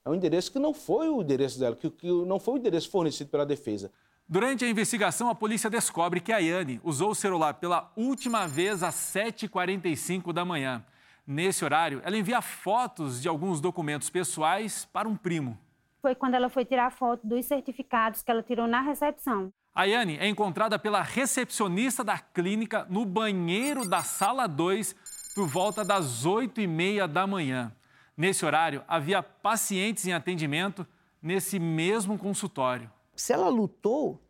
é 0.05 0.09
um 0.09 0.15
endereço 0.15 0.51
que 0.51 0.59
não 0.59 0.73
foi 0.73 1.09
o 1.09 1.21
endereço 1.21 1.59
dela, 1.59 1.75
que, 1.75 1.89
que 1.89 2.07
não 2.25 2.39
foi 2.39 2.55
o 2.55 2.57
endereço 2.57 2.89
fornecido 2.89 3.29
pela 3.29 3.45
defesa. 3.45 3.91
Durante 4.27 4.63
a 4.63 4.69
investigação, 4.69 5.29
a 5.29 5.35
polícia 5.35 5.69
descobre 5.69 6.19
que 6.19 6.31
a 6.31 6.37
Yane 6.37 6.79
usou 6.83 7.11
o 7.11 7.15
celular 7.15 7.55
pela 7.55 7.91
última 7.95 8.47
vez 8.47 8.83
às 8.83 8.93
7h45 8.95 10.31
da 10.31 10.45
manhã. 10.45 10.85
Nesse 11.25 11.65
horário, 11.65 12.01
ela 12.03 12.17
envia 12.17 12.41
fotos 12.41 13.21
de 13.21 13.27
alguns 13.27 13.59
documentos 13.59 14.09
pessoais 14.09 14.85
para 14.93 15.07
um 15.07 15.15
primo. 15.15 15.57
Foi 16.01 16.15
quando 16.15 16.35
ela 16.35 16.49
foi 16.49 16.63
tirar 16.63 16.91
foto 16.91 17.25
dos 17.25 17.45
certificados 17.45 18.21
que 18.21 18.31
ela 18.31 18.43
tirou 18.43 18.67
na 18.67 18.81
recepção. 18.81 19.51
A 19.73 19.83
Yane 19.85 20.17
é 20.17 20.27
encontrada 20.27 20.77
pela 20.77 21.01
recepcionista 21.01 22.03
da 22.03 22.17
clínica 22.17 22.85
no 22.89 23.05
banheiro 23.05 23.87
da 23.87 24.03
sala 24.03 24.47
2 24.47 24.95
por 25.35 25.47
volta 25.47 25.83
das 25.83 26.25
8h30 26.25 27.07
da 27.07 27.25
manhã. 27.25 27.71
Nesse 28.19 28.45
horário, 28.45 28.83
havia 28.85 29.23
pacientes 29.23 30.05
em 30.05 30.11
atendimento 30.11 30.85
nesse 31.21 31.57
mesmo 31.57 32.17
consultório. 32.17 32.91
Se 33.15 33.31
ela 33.31 33.47
lutou 33.47 34.21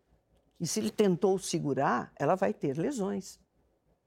e 0.59 0.67
se 0.67 0.79
ele 0.79 0.91
tentou 0.91 1.39
segurar, 1.39 2.11
ela 2.15 2.35
vai 2.35 2.53
ter 2.53 2.77
lesões 2.77 3.39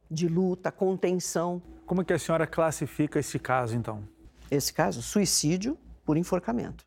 de 0.08 0.28
luta, 0.28 0.70
contenção. 0.70 1.60
Como 1.84 2.00
é 2.00 2.04
que 2.04 2.12
a 2.12 2.18
senhora 2.20 2.46
classifica 2.46 3.18
esse 3.18 3.40
caso, 3.40 3.74
então? 3.74 4.06
Esse 4.48 4.72
caso, 4.72 5.02
suicídio 5.02 5.76
por 6.04 6.16
enforcamento. 6.16 6.86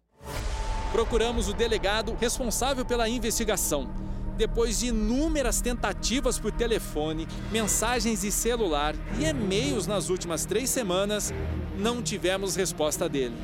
Procuramos 0.94 1.50
o 1.50 1.54
delegado 1.54 2.16
responsável 2.16 2.86
pela 2.86 3.10
investigação. 3.10 3.90
Depois 4.38 4.80
de 4.80 4.88
inúmeras 4.88 5.62
tentativas 5.62 6.38
por 6.38 6.51
telefone, 6.51 7.25
mensagens 7.51 8.22
de 8.22 8.32
celular 8.32 8.94
e 9.18 9.24
e-mails 9.24 9.88
nas 9.88 10.10
últimas 10.10 10.44
três 10.44 10.70
semanas, 10.70 11.34
não 11.77 12.01
tivemos 12.01 12.56
resposta 12.56 13.08
dele. 13.08 13.36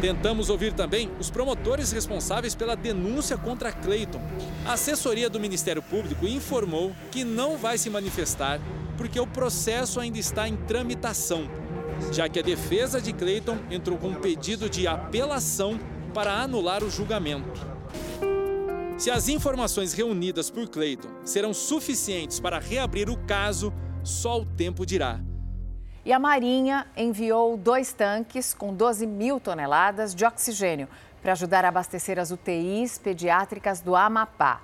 Tentamos 0.00 0.50
ouvir 0.50 0.72
também 0.72 1.10
os 1.18 1.30
promotores 1.30 1.92
responsáveis 1.92 2.54
pela 2.54 2.76
denúncia 2.76 3.36
contra 3.36 3.72
Clayton. 3.72 4.20
A 4.66 4.72
assessoria 4.72 5.30
do 5.30 5.40
Ministério 5.40 5.82
Público 5.82 6.26
informou 6.26 6.92
que 7.10 7.24
não 7.24 7.56
vai 7.56 7.78
se 7.78 7.88
manifestar 7.88 8.60
porque 8.96 9.18
o 9.20 9.26
processo 9.26 10.00
ainda 10.00 10.18
está 10.18 10.48
em 10.48 10.56
tramitação, 10.56 11.48
já 12.12 12.28
que 12.28 12.40
a 12.40 12.42
defesa 12.42 13.00
de 13.00 13.12
Clayton 13.12 13.58
entrou 13.70 13.96
com 13.96 14.08
um 14.08 14.14
pedido 14.14 14.68
de 14.68 14.88
apelação 14.88 15.78
para 16.12 16.32
anular 16.32 16.82
o 16.82 16.90
julgamento. 16.90 17.77
Se 18.98 19.12
as 19.12 19.28
informações 19.28 19.92
reunidas 19.92 20.50
por 20.50 20.68
Clayton 20.68 21.08
serão 21.24 21.54
suficientes 21.54 22.40
para 22.40 22.58
reabrir 22.58 23.08
o 23.08 23.16
caso, 23.16 23.72
só 24.02 24.40
o 24.40 24.44
tempo 24.44 24.84
dirá. 24.84 25.20
E 26.04 26.12
a 26.12 26.18
Marinha 26.18 26.84
enviou 26.96 27.56
dois 27.56 27.92
tanques 27.92 28.52
com 28.52 28.74
12 28.74 29.06
mil 29.06 29.38
toneladas 29.38 30.16
de 30.16 30.24
oxigênio 30.24 30.88
para 31.22 31.30
ajudar 31.30 31.64
a 31.64 31.68
abastecer 31.68 32.18
as 32.18 32.32
UTIs 32.32 32.98
pediátricas 32.98 33.80
do 33.80 33.94
Amapá. 33.94 34.62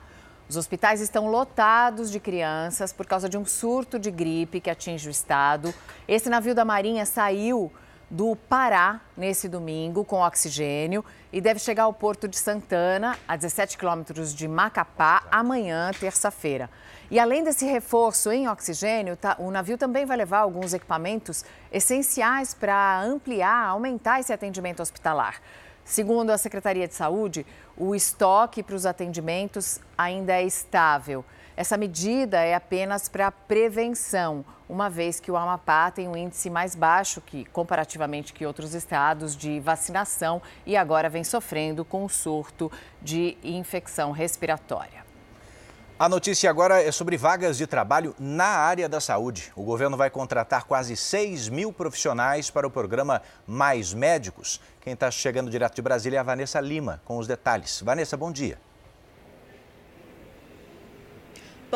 Os 0.49 0.57
hospitais 0.57 1.01
estão 1.01 1.29
lotados 1.31 2.11
de 2.11 2.19
crianças 2.19 2.93
por 2.93 3.07
causa 3.07 3.29
de 3.29 3.39
um 3.39 3.45
surto 3.45 4.01
de 4.01 4.11
gripe 4.11 4.61
que 4.61 4.69
atinge 4.69 5.07
o 5.07 5.13
estado. 5.13 5.73
Esse 6.09 6.29
navio 6.29 6.57
da 6.57 6.65
Marinha 6.65 7.07
saiu 7.07 7.71
do 8.15 8.37
Pará 8.37 9.01
nesse 9.17 9.49
domingo 9.49 10.05
com 10.05 10.21
oxigênio 10.21 11.05
e 11.33 11.41
deve 11.41 11.59
chegar 11.59 11.83
ao 11.83 11.93
porto 11.93 12.29
de 12.29 12.37
Santana, 12.37 13.19
a 13.27 13.35
17 13.35 13.77
quilômetros 13.77 14.33
de 14.33 14.47
Macapá, 14.47 15.25
amanhã, 15.33 15.91
terça-feira. 15.99 16.71
E 17.11 17.19
além 17.19 17.43
desse 17.43 17.67
reforço 17.67 18.31
em 18.31 18.49
oxigênio, 18.49 19.17
tá, 19.17 19.35
o 19.41 19.51
navio 19.51 19.77
também 19.77 20.07
vai 20.07 20.17
levar 20.17 20.39
alguns 20.39 20.73
equipamentos 20.73 21.45
essenciais 21.73 22.55
para 22.55 23.03
ampliar, 23.03 23.67
aumentar 23.67 24.21
esse 24.21 24.33
atendimento 24.33 24.81
hospitalar. 24.81 25.41
Segundo 25.85 26.31
a 26.31 26.39
Secretaria 26.39 26.87
de 26.87 26.95
Saúde, 26.95 27.45
o 27.77 27.97
estoque 27.97 28.63
para 28.63 28.77
os 28.77 28.87
atendimentos 28.87 29.81
ainda 29.99 30.35
é 30.35 30.45
estável. 30.45 31.25
Essa 31.57 31.77
medida 31.77 32.41
é 32.41 32.53
apenas 32.53 33.09
para 33.09 33.31
prevenção, 33.31 34.45
uma 34.69 34.91
vez 34.91 35.21
que 35.21 35.31
o 35.31 35.37
Amapá 35.37 35.89
tem 35.89 36.09
um 36.09 36.17
índice 36.17 36.51
mais 36.51 36.75
baixo 36.75 37.21
que 37.21 37.45
comparativamente 37.45 38.33
que 38.33 38.45
outros 38.45 38.75
estados 38.75 39.37
de 39.37 39.61
vacinação 39.61 40.43
e 40.67 40.77
agora 40.77 41.09
vem 41.09 41.23
sofrendo 41.23 41.85
com 41.85 42.05
o 42.05 42.09
surto 42.09 42.73
de 43.01 43.39
infecção 43.45 44.11
respiratória. 44.11 45.05
A 45.97 46.09
notícia 46.09 46.51
agora 46.51 46.83
é 46.83 46.91
sobre 46.91 47.17
vagas 47.17 47.57
de 47.57 47.69
trabalho 47.69 48.17
na 48.19 48.45
área 48.45 48.89
da 48.89 49.01
saúde. 49.01 49.53
O 49.55 49.63
governo 49.63 49.97
vai 49.97 50.11
contratar 50.11 50.65
quase 50.65 50.97
6 50.97 51.49
mil 51.49 51.73
profissionais 51.73 52.51
para 52.51 52.67
o 52.67 52.71
programa 52.71 53.23
Mais 53.47 53.95
Médicos. 53.95 54.61
Quem 54.81 54.95
está 54.95 55.09
chegando 55.09 55.53
direto 55.53 55.77
de 55.77 55.83
Brasília 55.83 56.17
é 56.17 56.21
a 56.21 56.25
Vanessa 56.25 56.61
Lima, 56.61 57.01
com 57.05 57.17
os 57.17 57.29
detalhes. 57.29 57.81
Vanessa, 57.81 58.17
bom 58.17 58.33
dia. 58.33 58.59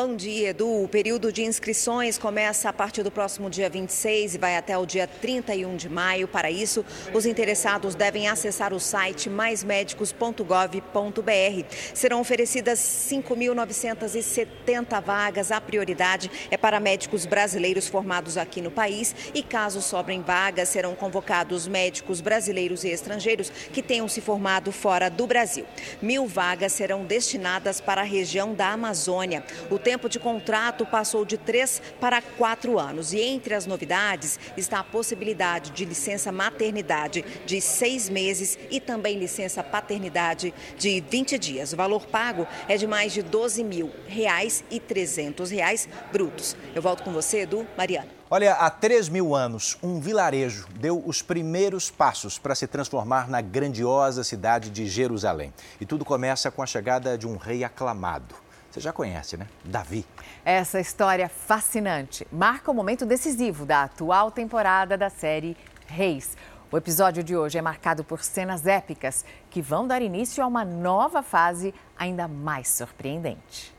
Bom 0.01 0.15
dia, 0.15 0.51
Edu. 0.51 0.83
O 0.83 0.87
período 0.87 1.29
de 1.29 1.43
inscrições 1.43 2.17
começa 2.17 2.69
a 2.69 2.73
partir 2.73 3.03
do 3.03 3.11
próximo 3.11 3.49
dia 3.49 3.69
26 3.69 4.35
e 4.35 4.37
vai 4.37 4.55
até 4.55 4.77
o 4.77 4.85
dia 4.85 5.05
31 5.05 5.75
de 5.75 5.89
maio. 5.89 6.25
Para 6.25 6.49
isso, 6.49 6.85
os 7.13 7.25
interessados 7.25 7.95
devem 7.95 8.29
acessar 8.29 8.73
o 8.73 8.79
site 8.79 9.29
maismedicos.gov.br. 9.29 11.65
Serão 11.93 12.21
oferecidas 12.21 12.79
5.970 12.79 15.03
vagas. 15.03 15.51
A 15.51 15.59
prioridade 15.59 16.31
é 16.49 16.55
para 16.55 16.79
médicos 16.79 17.25
brasileiros 17.25 17.89
formados 17.89 18.37
aqui 18.37 18.61
no 18.61 18.71
país 18.71 19.13
e, 19.33 19.43
caso 19.43 19.81
sobrem 19.81 20.21
vagas, 20.21 20.69
serão 20.69 20.95
convocados 20.95 21.67
médicos 21.67 22.21
brasileiros 22.21 22.85
e 22.85 22.87
estrangeiros 22.87 23.49
que 23.49 23.83
tenham 23.83 24.07
se 24.07 24.21
formado 24.21 24.71
fora 24.71 25.09
do 25.09 25.27
Brasil. 25.27 25.65
Mil 26.01 26.25
vagas 26.25 26.71
serão 26.71 27.03
destinadas 27.03 27.81
para 27.81 27.99
a 27.99 28.05
região 28.05 28.53
da 28.53 28.69
Amazônia. 28.69 29.43
O 29.69 29.77
tempo 29.89 30.07
de 30.07 30.19
contrato 30.19 30.85
passou 30.85 31.25
de 31.25 31.35
três 31.35 31.81
para 31.99 32.21
quatro 32.21 32.77
anos. 32.77 33.11
E 33.11 33.19
entre 33.19 33.55
as 33.55 33.65
novidades 33.65 34.39
está 34.55 34.81
a 34.81 34.83
possibilidade 34.83 35.71
de 35.71 35.83
licença 35.83 36.31
maternidade 36.31 37.25
de 37.43 37.59
seis 37.59 38.07
meses 38.07 38.55
e 38.69 38.79
também 38.79 39.17
licença 39.17 39.63
paternidade 39.63 40.53
de 40.77 41.01
20 41.01 41.39
dias. 41.39 41.73
O 41.73 41.75
valor 41.75 42.05
pago 42.05 42.45
é 42.67 42.77
de 42.77 42.85
mais 42.85 43.13
de 43.13 43.23
12 43.23 43.63
mil 43.63 43.91
reais 44.05 44.63
e 44.69 44.79
300 44.79 45.49
reais 45.49 45.89
brutos. 46.11 46.55
Eu 46.75 46.83
volto 46.83 47.01
com 47.01 47.11
você, 47.11 47.39
Edu, 47.39 47.65
Mariana. 47.75 48.09
Olha, 48.29 48.53
há 48.53 48.69
3 48.69 49.09
mil 49.09 49.33
anos, 49.33 49.75
um 49.81 49.99
vilarejo 49.99 50.67
deu 50.79 51.01
os 51.03 51.23
primeiros 51.23 51.89
passos 51.89 52.37
para 52.37 52.53
se 52.53 52.67
transformar 52.67 53.27
na 53.27 53.41
grandiosa 53.41 54.23
cidade 54.23 54.69
de 54.69 54.85
Jerusalém. 54.85 55.51
E 55.81 55.85
tudo 55.87 56.05
começa 56.05 56.51
com 56.51 56.61
a 56.61 56.67
chegada 56.67 57.17
de 57.17 57.25
um 57.25 57.37
rei 57.37 57.63
aclamado. 57.63 58.35
Você 58.69 58.79
já 58.79 58.93
conhece, 58.93 59.35
né? 59.35 59.47
Davi. 59.65 60.05
Essa 60.45 60.79
história 60.79 61.27
fascinante 61.27 62.25
marca 62.31 62.69
o 62.69 62.73
momento 62.73 63.05
decisivo 63.05 63.65
da 63.65 63.83
atual 63.83 64.29
temporada 64.29 64.97
da 64.97 65.09
série 65.09 65.57
Reis. 65.87 66.37
O 66.71 66.77
episódio 66.77 67.23
de 67.23 67.35
hoje 67.35 67.57
é 67.57 67.61
marcado 67.61 68.03
por 68.03 68.23
cenas 68.23 68.67
épicas 68.67 69.25
que 69.49 69.59
vão 69.59 69.87
dar 69.87 70.03
início 70.03 70.43
a 70.43 70.47
uma 70.47 70.63
nova 70.63 71.23
fase 71.23 71.73
ainda 71.97 72.27
mais 72.27 72.67
surpreendente. 72.67 73.73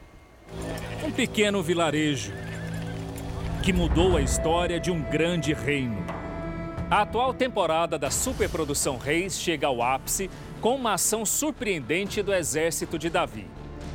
Um 1.05 1.13
pequeno 1.13 1.63
vilarejo 1.63 2.33
que 3.63 3.73
mudou 3.73 4.17
a 4.17 4.23
história 4.23 4.81
de 4.81 4.91
um 4.91 5.01
grande 5.03 5.53
reino. 5.53 6.05
A 6.91 7.03
atual 7.03 7.33
temporada 7.33 7.97
da 7.97 8.11
superprodução 8.11 8.99
Reis 8.99 9.39
chega 9.39 9.69
ao 9.69 9.81
ápice 9.81 10.29
com 10.61 10.75
uma 10.75 10.95
ação 10.95 11.25
surpreendente 11.25 12.21
do 12.21 12.35
exército 12.35 12.99
de 12.99 13.09
Davi. 13.09 13.47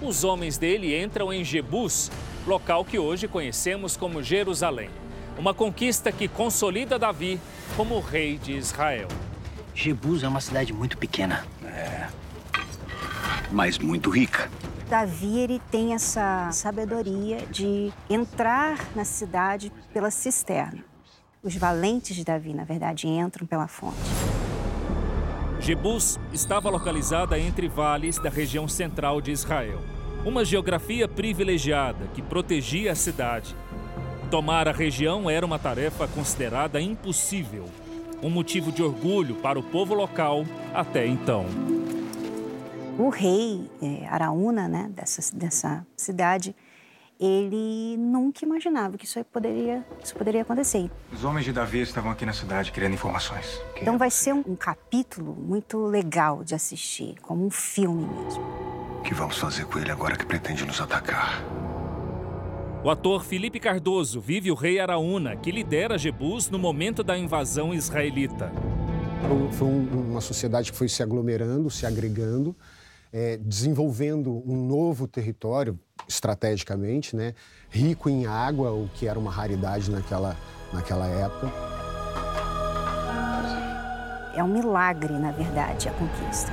Os 0.02 0.24
homens 0.24 0.58
dele 0.58 1.00
entram 1.02 1.32
em 1.32 1.44
Jebus, 1.44 2.12
local 2.46 2.84
que 2.84 3.00
hoje 3.00 3.28
conhecemos 3.28 3.96
como 3.96 4.22
Jerusalém. 4.22 4.90
Uma 5.38 5.54
conquista 5.54 6.12
que 6.12 6.28
consolida 6.28 7.00
Davi 7.00 7.40
como 7.76 8.00
rei 8.00 8.38
de 8.38 8.54
Israel. 8.54 9.08
Jebus 9.74 10.24
é 10.24 10.28
uma 10.28 10.42
cidade 10.42 10.74
muito 10.74 10.98
pequena. 10.98 11.46
É. 11.64 12.08
Mas 13.52 13.78
muito 13.78 14.10
rica. 14.10 14.50
Davi 14.90 15.40
ele 15.40 15.62
tem 15.72 15.94
essa 15.94 16.50
sabedoria 16.52 17.46
de 17.48 17.92
entrar 18.10 18.78
na 18.96 19.04
cidade 19.04 19.72
pela 19.94 20.12
cisterna. 20.12 20.84
Os 21.42 21.56
valentes 21.56 22.16
de 22.16 22.24
Davi, 22.24 22.54
na 22.54 22.64
verdade, 22.64 23.08
entram 23.08 23.46
pela 23.48 23.68
fonte. 23.68 24.25
Jebus 25.66 26.20
estava 26.32 26.70
localizada 26.70 27.40
entre 27.40 27.68
vales 27.68 28.20
da 28.20 28.30
região 28.30 28.68
central 28.68 29.20
de 29.20 29.32
Israel. 29.32 29.80
Uma 30.24 30.46
geografia 30.46 31.08
privilegiada 31.08 32.06
que 32.14 32.22
protegia 32.22 32.92
a 32.92 32.96
cidade. 32.96 33.56
Tomar 34.30 34.68
a 34.68 34.72
região 34.72 35.28
era 35.28 35.44
uma 35.44 35.58
tarefa 35.58 36.08
considerada 36.08 36.80
impossível, 36.80 37.66
um 38.22 38.30
motivo 38.30 38.72
de 38.72 38.84
orgulho 38.84 39.38
para 39.38 39.58
o 39.58 39.64
povo 39.64 39.96
local 39.96 40.46
até 40.72 41.08
então. 41.08 41.48
O 43.00 43.10
rei 43.10 43.68
é, 43.82 44.06
Araúna, 44.06 44.68
né, 44.68 44.92
dessa, 44.94 45.36
dessa 45.36 45.88
cidade, 45.98 46.56
ele 47.20 47.98
nunca 47.98 48.46
imaginava 48.46 48.98
que 48.98 49.06
isso 49.06 49.24
poderia, 49.26 49.86
isso 50.04 50.16
poderia 50.16 50.42
acontecer. 50.42 50.90
Os 51.12 51.24
homens 51.24 51.46
de 51.46 51.54
Davi 51.54 51.82
estavam 51.82 52.12
aqui 52.12 52.26
na 52.26 52.34
cidade 52.34 52.72
querendo 52.72 52.94
informações. 52.94 53.62
Quem 53.74 53.84
então 53.84 53.98
vai 53.98 54.10
ser 54.10 54.34
um, 54.34 54.44
um 54.48 54.56
capítulo 54.56 55.34
muito 55.34 55.86
legal 55.86 56.44
de 56.44 56.54
assistir, 56.54 57.16
como 57.22 57.46
um 57.46 57.50
filme 57.50 58.06
mesmo. 58.06 58.44
O 59.00 59.02
que 59.02 59.14
vamos 59.14 59.38
fazer 59.38 59.66
com 59.66 59.80
ele 59.80 59.92
agora 59.92 60.16
que 60.16 60.26
pretende 60.26 60.66
nos 60.66 60.82
atacar? 60.82 61.44
O 62.84 62.90
ator 62.90 63.24
Felipe 63.24 63.60
Cardoso 63.60 64.22
vive 64.22 64.52
o 64.52 64.56
rei 64.56 64.80
Araúna, 64.80 65.36
que 65.36 65.52
lidera 65.52 65.98
Jebus 65.98 66.50
no 66.50 66.60
momento 66.60 67.04
da 67.04 67.18
invasão 67.18 67.74
israelita. 67.74 68.52
Foi 69.54 69.68
uma 69.68 70.22
sociedade 70.22 70.72
que 70.72 70.78
foi 70.78 70.88
se 70.88 71.02
aglomerando, 71.02 71.70
se 71.72 71.86
agregando, 71.86 72.56
é, 73.16 73.38
desenvolvendo 73.38 74.44
um 74.46 74.68
novo 74.68 75.08
território, 75.08 75.80
estrategicamente, 76.06 77.16
né, 77.16 77.34
rico 77.70 78.10
em 78.10 78.26
água, 78.26 78.72
o 78.72 78.90
que 78.94 79.08
era 79.08 79.18
uma 79.18 79.32
raridade 79.32 79.90
naquela, 79.90 80.36
naquela 80.74 81.08
época. 81.08 81.50
É 84.36 84.44
um 84.44 84.50
milagre, 84.50 85.14
na 85.14 85.32
verdade, 85.32 85.88
a 85.88 85.94
conquista. 85.94 86.52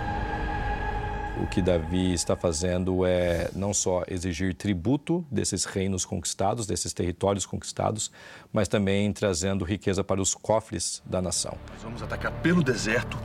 O 1.43 1.49
que 1.49 1.61
Davi 1.61 2.15
está 2.15 2.37
fazendo 2.37 3.05
é 3.05 3.51
não 3.57 3.75
só 3.75 4.05
exigir 4.07 4.55
tributo 4.55 5.27
desses 5.29 5.65
reinos 5.65 6.05
conquistados, 6.05 6.65
desses 6.65 6.93
territórios 6.93 7.45
conquistados, 7.45 8.13
mas 8.53 8.69
também 8.69 9.13
trazendo 9.13 9.65
riqueza 9.65 10.05
para 10.05 10.21
os 10.21 10.33
cofres 10.33 11.03
da 11.05 11.21
nação. 11.21 11.59
Nós 11.73 11.83
vamos 11.83 12.03
atacar 12.05 12.31
pelo 12.41 12.63
deserto. 12.63 13.19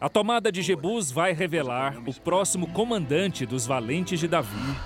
A 0.00 0.08
tomada 0.08 0.50
de 0.50 0.62
Jebus 0.62 1.10
vai 1.10 1.32
revelar 1.32 1.96
o 2.06 2.14
próximo 2.14 2.66
comandante 2.68 3.44
dos 3.44 3.66
valentes 3.66 4.18
de 4.18 4.26
Davi. 4.26 4.76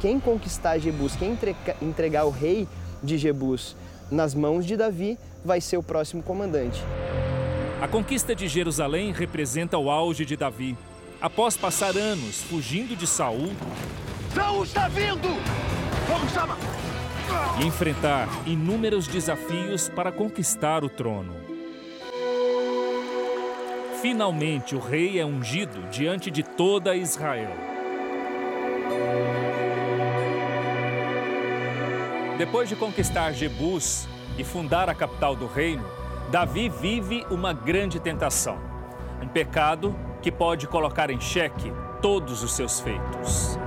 Quem 0.00 0.18
conquistar 0.18 0.78
Jebus, 0.78 1.14
quem 1.16 1.38
entregar 1.80 2.24
o 2.24 2.30
rei 2.30 2.66
de 3.02 3.18
Jebus 3.18 3.76
nas 4.10 4.34
mãos 4.34 4.66
de 4.66 4.76
Davi, 4.76 5.18
vai 5.44 5.60
ser 5.60 5.76
o 5.76 5.82
próximo 5.82 6.22
comandante. 6.22 6.82
A 7.80 7.88
conquista 7.88 8.34
de 8.34 8.48
Jerusalém 8.48 9.12
representa 9.12 9.78
o 9.78 9.90
auge 9.90 10.24
de 10.24 10.36
Davi. 10.36 10.76
Após 11.20 11.56
passar 11.56 11.96
anos 11.96 12.42
fugindo 12.42 12.96
de 12.96 13.06
Saul, 13.06 13.52
Saul 14.34 14.64
está 14.64 14.88
vindo! 14.88 15.28
Vamos 16.08 16.32
chamar! 16.32 16.58
E 17.60 17.66
enfrentar 17.66 18.28
inúmeros 18.46 19.06
desafios 19.06 19.88
para 19.88 20.10
conquistar 20.10 20.82
o 20.82 20.88
trono. 20.88 21.49
Finalmente, 24.00 24.74
o 24.74 24.78
rei 24.78 25.20
é 25.20 25.26
ungido 25.26 25.82
diante 25.90 26.30
de 26.30 26.42
toda 26.42 26.96
Israel. 26.96 27.52
Depois 32.38 32.66
de 32.66 32.76
conquistar 32.76 33.32
Jebus 33.32 34.08
e 34.38 34.44
fundar 34.44 34.88
a 34.88 34.94
capital 34.94 35.36
do 35.36 35.46
reino, 35.46 35.84
Davi 36.30 36.70
vive 36.70 37.26
uma 37.30 37.52
grande 37.52 38.00
tentação. 38.00 38.58
Um 39.22 39.28
pecado 39.28 39.94
que 40.22 40.32
pode 40.32 40.66
colocar 40.66 41.10
em 41.10 41.20
xeque 41.20 41.70
todos 42.00 42.42
os 42.42 42.52
seus 42.52 42.80
feitos. 42.80 43.58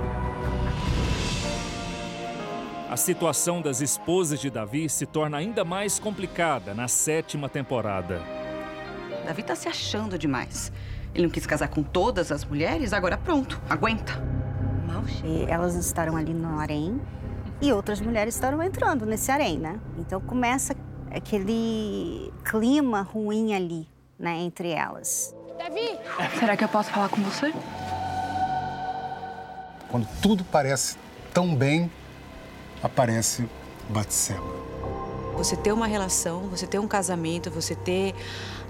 A 2.89 2.97
situação 2.97 3.61
das 3.61 3.81
esposas 3.81 4.39
de 4.39 4.49
Davi 4.49 4.89
se 4.89 5.05
torna 5.05 5.37
ainda 5.37 5.63
mais 5.63 5.99
complicada 5.99 6.73
na 6.73 6.87
sétima 6.87 7.47
temporada. 7.47 8.42
Davi 9.25 9.41
está 9.41 9.55
se 9.55 9.67
achando 9.67 10.17
demais. 10.17 10.71
Ele 11.13 11.23
não 11.23 11.31
quis 11.31 11.45
casar 11.45 11.67
com 11.67 11.83
todas 11.83 12.31
as 12.31 12.43
mulheres, 12.43 12.93
agora 12.93 13.17
pronto, 13.17 13.61
aguenta. 13.69 14.21
E 15.23 15.45
elas 15.49 15.75
estarão 15.75 16.15
ali 16.15 16.33
no 16.33 16.59
harém 16.59 16.99
e 17.61 17.71
outras 17.71 18.01
mulheres 18.01 18.35
estarão 18.35 18.61
entrando 18.61 19.05
nesse 19.05 19.31
harém, 19.31 19.57
né? 19.57 19.79
Então 19.97 20.19
começa 20.21 20.75
aquele 21.11 22.31
clima 22.43 23.01
ruim 23.01 23.53
ali, 23.53 23.87
né, 24.17 24.37
entre 24.39 24.69
elas. 24.69 25.35
Davi! 25.57 25.97
Será 26.39 26.57
que 26.57 26.63
eu 26.63 26.69
posso 26.69 26.89
falar 26.89 27.09
com 27.09 27.21
você? 27.21 27.53
Quando 29.89 30.07
tudo 30.21 30.43
parece 30.45 30.97
tão 31.33 31.55
bem, 31.55 31.91
aparece 32.81 33.47
Batseba. 33.89 34.41
Você 35.35 35.55
ter 35.55 35.71
uma 35.71 35.87
relação, 35.87 36.41
você 36.41 36.67
ter 36.67 36.79
um 36.79 36.87
casamento, 36.87 37.49
você 37.49 37.75
ter 37.75 38.13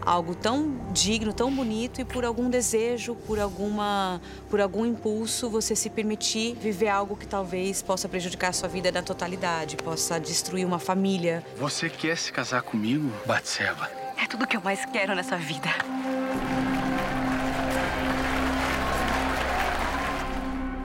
algo 0.02 0.34
tão 0.34 0.80
digno, 0.92 1.34
tão 1.34 1.54
bonito 1.54 2.00
e 2.02 2.06
por 2.06 2.24
algum 2.24 2.50
desejo, 2.50 3.16
por 3.16 3.40
alguma, 3.40 4.22
por 4.50 4.62
algum 4.62 4.86
impulso, 4.86 5.50
você 5.50 5.76
se 5.76 5.90
permitir 5.90 6.56
viver 6.56 6.88
algo 6.88 7.16
que 7.16 7.28
talvez 7.28 7.82
possa 7.82 8.08
prejudicar 8.08 8.50
a 8.50 8.54
sua 8.54 8.70
vida 8.70 8.92
na 8.92 9.02
totalidade, 9.02 9.76
possa 9.76 10.20
destruir 10.20 10.66
uma 10.66 10.80
família. 10.80 11.44
Você 11.58 11.90
quer 11.90 12.18
se 12.18 12.32
casar 12.32 12.62
comigo, 12.62 13.12
Batseba? 13.26 13.90
É 14.18 14.26
tudo 14.26 14.48
que 14.48 14.56
eu 14.56 14.62
mais 14.62 14.86
quero 14.86 15.14
nessa 15.14 15.38
vida. 15.38 15.70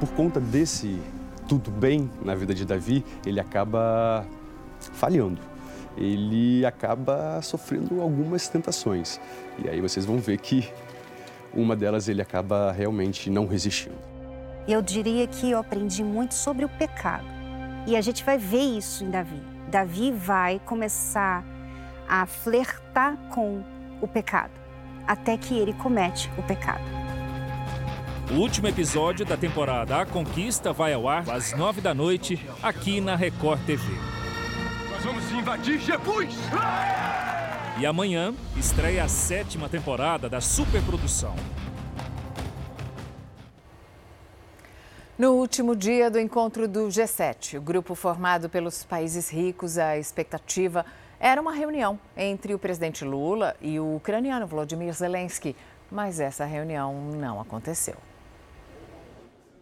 Por 0.00 0.08
conta 0.10 0.40
desse 0.40 1.00
tudo 1.48 1.70
bem 1.70 2.10
na 2.22 2.34
vida 2.34 2.54
de 2.54 2.64
Davi, 2.64 3.04
ele 3.24 3.40
acaba 3.40 4.26
falhando. 4.92 5.57
Ele 5.96 6.64
acaba 6.64 7.40
sofrendo 7.42 8.00
algumas 8.00 8.48
tentações. 8.48 9.20
E 9.58 9.68
aí 9.68 9.80
vocês 9.80 10.04
vão 10.04 10.18
ver 10.18 10.38
que 10.38 10.68
uma 11.52 11.74
delas 11.74 12.08
ele 12.08 12.22
acaba 12.22 12.70
realmente 12.72 13.30
não 13.30 13.46
resistindo. 13.46 13.96
Eu 14.66 14.82
diria 14.82 15.26
que 15.26 15.50
eu 15.50 15.58
aprendi 15.58 16.04
muito 16.04 16.34
sobre 16.34 16.64
o 16.64 16.68
pecado. 16.68 17.26
E 17.86 17.96
a 17.96 18.00
gente 18.00 18.22
vai 18.22 18.36
ver 18.36 18.76
isso 18.76 19.02
em 19.02 19.10
Davi. 19.10 19.40
Davi 19.68 20.12
vai 20.12 20.60
começar 20.64 21.44
a 22.08 22.26
flertar 22.26 23.16
com 23.30 23.62
o 24.00 24.06
pecado, 24.06 24.52
até 25.06 25.36
que 25.36 25.58
ele 25.58 25.72
comete 25.72 26.30
o 26.38 26.42
pecado. 26.42 26.84
O 28.30 28.34
último 28.34 28.68
episódio 28.68 29.24
da 29.24 29.36
temporada 29.36 30.02
A 30.02 30.06
Conquista 30.06 30.72
vai 30.72 30.92
ao 30.92 31.08
ar 31.08 31.28
às 31.30 31.56
nove 31.56 31.80
da 31.80 31.94
noite, 31.94 32.38
aqui 32.62 33.00
na 33.00 33.16
Record 33.16 33.60
TV. 33.64 34.17
Vamos 35.08 35.32
invadir 35.32 35.78
Jebus! 35.78 36.34
E 37.80 37.86
amanhã 37.86 38.34
estreia 38.58 39.04
a 39.04 39.08
sétima 39.08 39.66
temporada 39.66 40.28
da 40.28 40.38
superprodução. 40.38 41.34
No 45.18 45.32
último 45.32 45.74
dia 45.74 46.10
do 46.10 46.20
encontro 46.20 46.68
do 46.68 46.88
G7, 46.88 47.56
o 47.56 47.62
grupo 47.62 47.94
formado 47.94 48.50
pelos 48.50 48.84
países 48.84 49.30
ricos, 49.30 49.78
a 49.78 49.96
expectativa 49.96 50.84
era 51.18 51.40
uma 51.40 51.52
reunião 51.52 51.98
entre 52.14 52.52
o 52.52 52.58
presidente 52.58 53.02
Lula 53.02 53.56
e 53.62 53.80
o 53.80 53.96
ucraniano 53.96 54.46
Volodymyr 54.46 54.92
Zelensky, 54.92 55.56
mas 55.90 56.20
essa 56.20 56.44
reunião 56.44 56.92
não 57.12 57.40
aconteceu. 57.40 57.96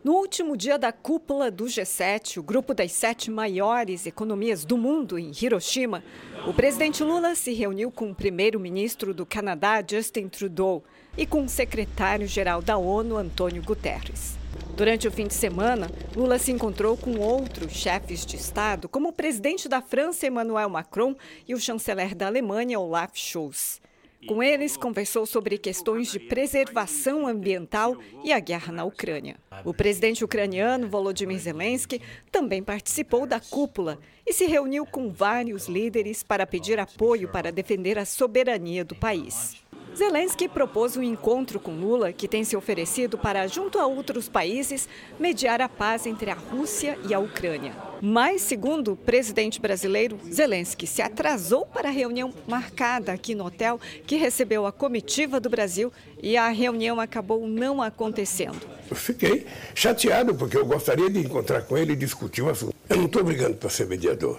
No 0.06 0.12
último 0.12 0.56
dia 0.56 0.78
da 0.78 0.92
cúpula 0.92 1.50
do 1.50 1.64
G7, 1.64 2.36
o 2.36 2.42
grupo 2.44 2.72
das 2.72 2.92
sete 2.92 3.28
maiores 3.28 4.06
economias 4.06 4.64
do 4.64 4.78
mundo 4.78 5.18
em 5.18 5.32
Hiroshima, 5.32 6.00
o 6.46 6.54
presidente 6.54 7.02
Lula 7.02 7.34
se 7.34 7.52
reuniu 7.52 7.90
com 7.90 8.12
o 8.12 8.14
primeiro-ministro 8.14 9.12
do 9.12 9.26
Canadá, 9.26 9.82
Justin 9.84 10.28
Trudeau, 10.28 10.84
e 11.18 11.26
com 11.26 11.42
o 11.42 11.48
secretário-geral 11.48 12.62
da 12.62 12.76
ONU, 12.76 13.16
Antônio 13.16 13.64
Guterres. 13.64 14.38
Durante 14.76 15.08
o 15.08 15.10
fim 15.10 15.26
de 15.26 15.34
semana, 15.34 15.90
Lula 16.14 16.38
se 16.38 16.52
encontrou 16.52 16.96
com 16.96 17.18
outros 17.18 17.72
chefes 17.72 18.24
de 18.24 18.36
Estado, 18.36 18.88
como 18.88 19.08
o 19.08 19.12
presidente 19.12 19.68
da 19.68 19.82
França, 19.82 20.24
Emmanuel 20.24 20.68
Macron, 20.68 21.16
e 21.48 21.52
o 21.52 21.58
chanceler 21.58 22.14
da 22.14 22.28
Alemanha, 22.28 22.78
Olaf 22.78 23.10
Scholz. 23.16 23.80
Com 24.26 24.42
eles, 24.42 24.76
conversou 24.76 25.24
sobre 25.24 25.56
questões 25.56 26.10
de 26.10 26.18
preservação 26.18 27.28
ambiental 27.28 27.96
e 28.24 28.32
a 28.32 28.40
guerra 28.40 28.72
na 28.72 28.84
Ucrânia. 28.84 29.36
O 29.64 29.72
presidente 29.72 30.24
ucraniano, 30.24 30.88
Volodymyr 30.88 31.38
Zelensky, 31.38 32.02
também 32.32 32.60
participou 32.60 33.24
da 33.24 33.38
cúpula 33.38 33.98
e 34.26 34.32
se 34.32 34.46
reuniu 34.46 34.84
com 34.84 35.10
vários 35.12 35.68
líderes 35.68 36.24
para 36.24 36.46
pedir 36.46 36.80
apoio 36.80 37.30
para 37.30 37.52
defender 37.52 37.98
a 37.98 38.04
soberania 38.04 38.84
do 38.84 38.96
país. 38.96 39.54
Zelensky 39.96 40.46
propôs 40.46 40.94
um 40.94 41.02
encontro 41.02 41.58
com 41.58 41.74
Lula, 41.74 42.12
que 42.12 42.28
tem 42.28 42.44
se 42.44 42.54
oferecido 42.54 43.16
para, 43.16 43.46
junto 43.46 43.78
a 43.78 43.86
outros 43.86 44.28
países, 44.28 44.86
mediar 45.18 45.62
a 45.62 45.70
paz 45.70 46.04
entre 46.04 46.30
a 46.30 46.34
Rússia 46.34 46.98
e 47.08 47.14
a 47.14 47.18
Ucrânia. 47.18 47.72
Mas, 48.02 48.42
segundo 48.42 48.92
o 48.92 48.96
presidente 48.96 49.58
brasileiro, 49.58 50.18
Zelensky 50.30 50.86
se 50.86 51.00
atrasou 51.00 51.64
para 51.64 51.88
a 51.88 51.92
reunião 51.92 52.30
marcada 52.46 53.10
aqui 53.10 53.34
no 53.34 53.46
hotel, 53.46 53.80
que 54.06 54.16
recebeu 54.16 54.66
a 54.66 54.72
comitiva 54.72 55.40
do 55.40 55.48
Brasil 55.48 55.90
e 56.22 56.36
a 56.36 56.48
reunião 56.50 57.00
acabou 57.00 57.48
não 57.48 57.80
acontecendo. 57.80 58.60
Eu 58.90 58.96
fiquei 58.96 59.46
chateado, 59.74 60.34
porque 60.34 60.58
eu 60.58 60.66
gostaria 60.66 61.08
de 61.08 61.20
encontrar 61.20 61.62
com 61.62 61.74
ele 61.74 61.94
e 61.94 61.96
discutir 61.96 62.42
o 62.42 62.50
assunto. 62.50 62.74
Eu 62.86 62.98
não 62.98 63.06
estou 63.06 63.24
brigando 63.24 63.56
para 63.56 63.70
ser 63.70 63.86
mediador. 63.86 64.38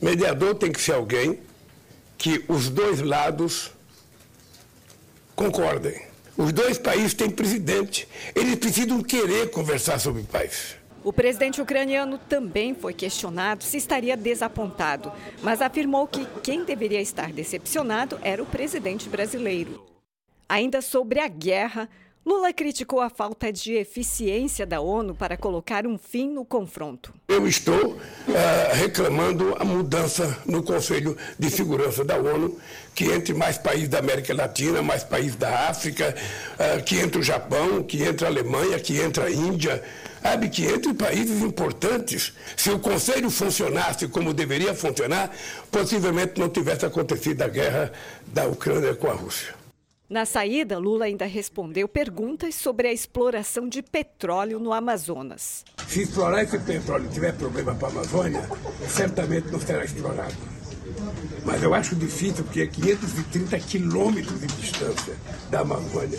Mediador 0.00 0.54
tem 0.54 0.70
que 0.70 0.80
ser 0.80 0.92
alguém 0.92 1.40
que 2.16 2.44
os 2.46 2.68
dois 2.68 3.00
lados 3.00 3.72
concordem. 5.40 5.98
Os 6.36 6.52
dois 6.52 6.76
países 6.76 7.14
têm 7.14 7.30
presidente. 7.30 8.06
Eles 8.34 8.56
precisam 8.56 9.02
querer 9.02 9.50
conversar 9.50 9.98
sobre 9.98 10.22
paz. 10.22 10.76
O 11.02 11.14
presidente 11.14 11.62
ucraniano 11.62 12.18
também 12.18 12.74
foi 12.74 12.92
questionado 12.92 13.64
se 13.64 13.78
estaria 13.78 14.18
desapontado, 14.18 15.10
mas 15.42 15.62
afirmou 15.62 16.06
que 16.06 16.26
quem 16.42 16.62
deveria 16.62 17.00
estar 17.00 17.32
decepcionado 17.32 18.18
era 18.20 18.42
o 18.42 18.46
presidente 18.46 19.08
brasileiro. 19.08 19.82
Ainda 20.46 20.82
sobre 20.82 21.20
a 21.20 21.28
guerra, 21.28 21.88
Lula 22.24 22.52
criticou 22.52 23.00
a 23.00 23.08
falta 23.08 23.50
de 23.50 23.72
eficiência 23.72 24.66
da 24.66 24.78
ONU 24.78 25.14
para 25.14 25.38
colocar 25.38 25.86
um 25.86 25.96
fim 25.96 26.28
no 26.28 26.44
confronto. 26.44 27.14
Eu 27.26 27.48
estou 27.48 27.92
uh, 27.92 27.98
reclamando 28.74 29.56
a 29.58 29.64
mudança 29.64 30.38
no 30.44 30.62
Conselho 30.62 31.16
de 31.38 31.50
Segurança 31.50 32.04
da 32.04 32.18
ONU, 32.18 32.60
que 32.94 33.06
entre 33.06 33.32
mais 33.32 33.56
países 33.56 33.88
da 33.88 34.00
América 34.00 34.34
Latina, 34.34 34.82
mais 34.82 35.02
países 35.02 35.34
da 35.34 35.70
África, 35.70 36.14
uh, 36.56 36.82
que 36.84 36.98
entre 36.98 37.20
o 37.20 37.22
Japão, 37.22 37.82
que 37.82 38.02
entre 38.02 38.26
a 38.26 38.28
Alemanha, 38.28 38.78
que 38.78 39.00
entre 39.00 39.24
a 39.24 39.30
Índia, 39.30 39.82
sabe, 40.22 40.50
que 40.50 40.66
entre 40.66 40.92
países 40.92 41.40
importantes. 41.40 42.34
Se 42.54 42.70
o 42.70 42.78
Conselho 42.78 43.30
funcionasse 43.30 44.06
como 44.08 44.34
deveria 44.34 44.74
funcionar, 44.74 45.34
possivelmente 45.70 46.38
não 46.38 46.50
tivesse 46.50 46.84
acontecido 46.84 47.40
a 47.40 47.48
guerra 47.48 47.90
da 48.26 48.46
Ucrânia 48.46 48.94
com 48.94 49.10
a 49.10 49.14
Rússia. 49.14 49.59
Na 50.10 50.26
saída, 50.26 50.76
Lula 50.76 51.04
ainda 51.04 51.24
respondeu 51.24 51.86
perguntas 51.86 52.56
sobre 52.56 52.88
a 52.88 52.92
exploração 52.92 53.68
de 53.68 53.80
petróleo 53.80 54.58
no 54.58 54.72
Amazonas. 54.72 55.64
Se 55.86 56.02
explorar 56.02 56.42
esse 56.42 56.58
petróleo 56.58 57.08
tiver 57.12 57.32
problema 57.36 57.76
para 57.76 57.86
a 57.86 57.90
Amazônia, 57.92 58.42
certamente 58.88 59.52
não 59.52 59.60
será 59.60 59.84
explorado. 59.84 60.34
Mas 61.44 61.62
eu 61.62 61.72
acho 61.72 61.94
difícil 61.94 62.42
porque 62.42 62.62
é 62.62 62.66
530 62.66 63.56
quilômetros 63.60 64.40
de 64.40 64.48
distância 64.48 65.14
da 65.48 65.60
Amazônia. 65.60 66.18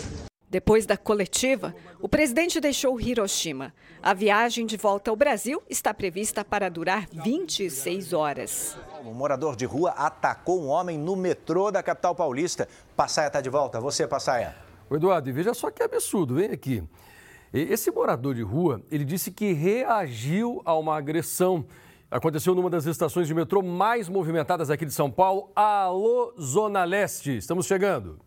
Depois 0.52 0.84
da 0.84 0.98
coletiva, 0.98 1.74
o 1.98 2.06
presidente 2.06 2.60
deixou 2.60 3.00
Hiroshima. 3.00 3.72
A 4.02 4.12
viagem 4.12 4.66
de 4.66 4.76
volta 4.76 5.10
ao 5.10 5.16
Brasil 5.16 5.62
está 5.66 5.94
prevista 5.94 6.44
para 6.44 6.68
durar 6.68 7.08
26 7.10 8.12
horas. 8.12 8.76
Um 9.02 9.14
morador 9.14 9.56
de 9.56 9.64
rua 9.64 9.92
atacou 9.92 10.62
um 10.62 10.68
homem 10.68 10.98
no 10.98 11.16
metrô 11.16 11.70
da 11.70 11.82
capital 11.82 12.14
paulista. 12.14 12.68
Passaia 12.94 13.28
está 13.28 13.40
de 13.40 13.48
volta. 13.48 13.80
Você, 13.80 14.06
Passaia. 14.06 14.54
O 14.90 14.96
Eduardo, 14.96 15.30
e 15.30 15.32
veja 15.32 15.54
só 15.54 15.70
que 15.70 15.82
absurdo, 15.82 16.34
vem 16.34 16.50
aqui. 16.50 16.84
Esse 17.50 17.90
morador 17.90 18.34
de 18.34 18.42
rua, 18.42 18.82
ele 18.90 19.06
disse 19.06 19.30
que 19.30 19.54
reagiu 19.54 20.60
a 20.66 20.76
uma 20.76 20.98
agressão. 20.98 21.64
Aconteceu 22.10 22.54
numa 22.54 22.68
das 22.68 22.84
estações 22.84 23.26
de 23.26 23.32
metrô 23.32 23.62
mais 23.62 24.06
movimentadas 24.06 24.68
aqui 24.68 24.84
de 24.84 24.92
São 24.92 25.10
Paulo. 25.10 25.50
Alô, 25.56 26.34
Zona 26.38 26.84
Leste. 26.84 27.38
Estamos 27.38 27.64
chegando. 27.64 28.20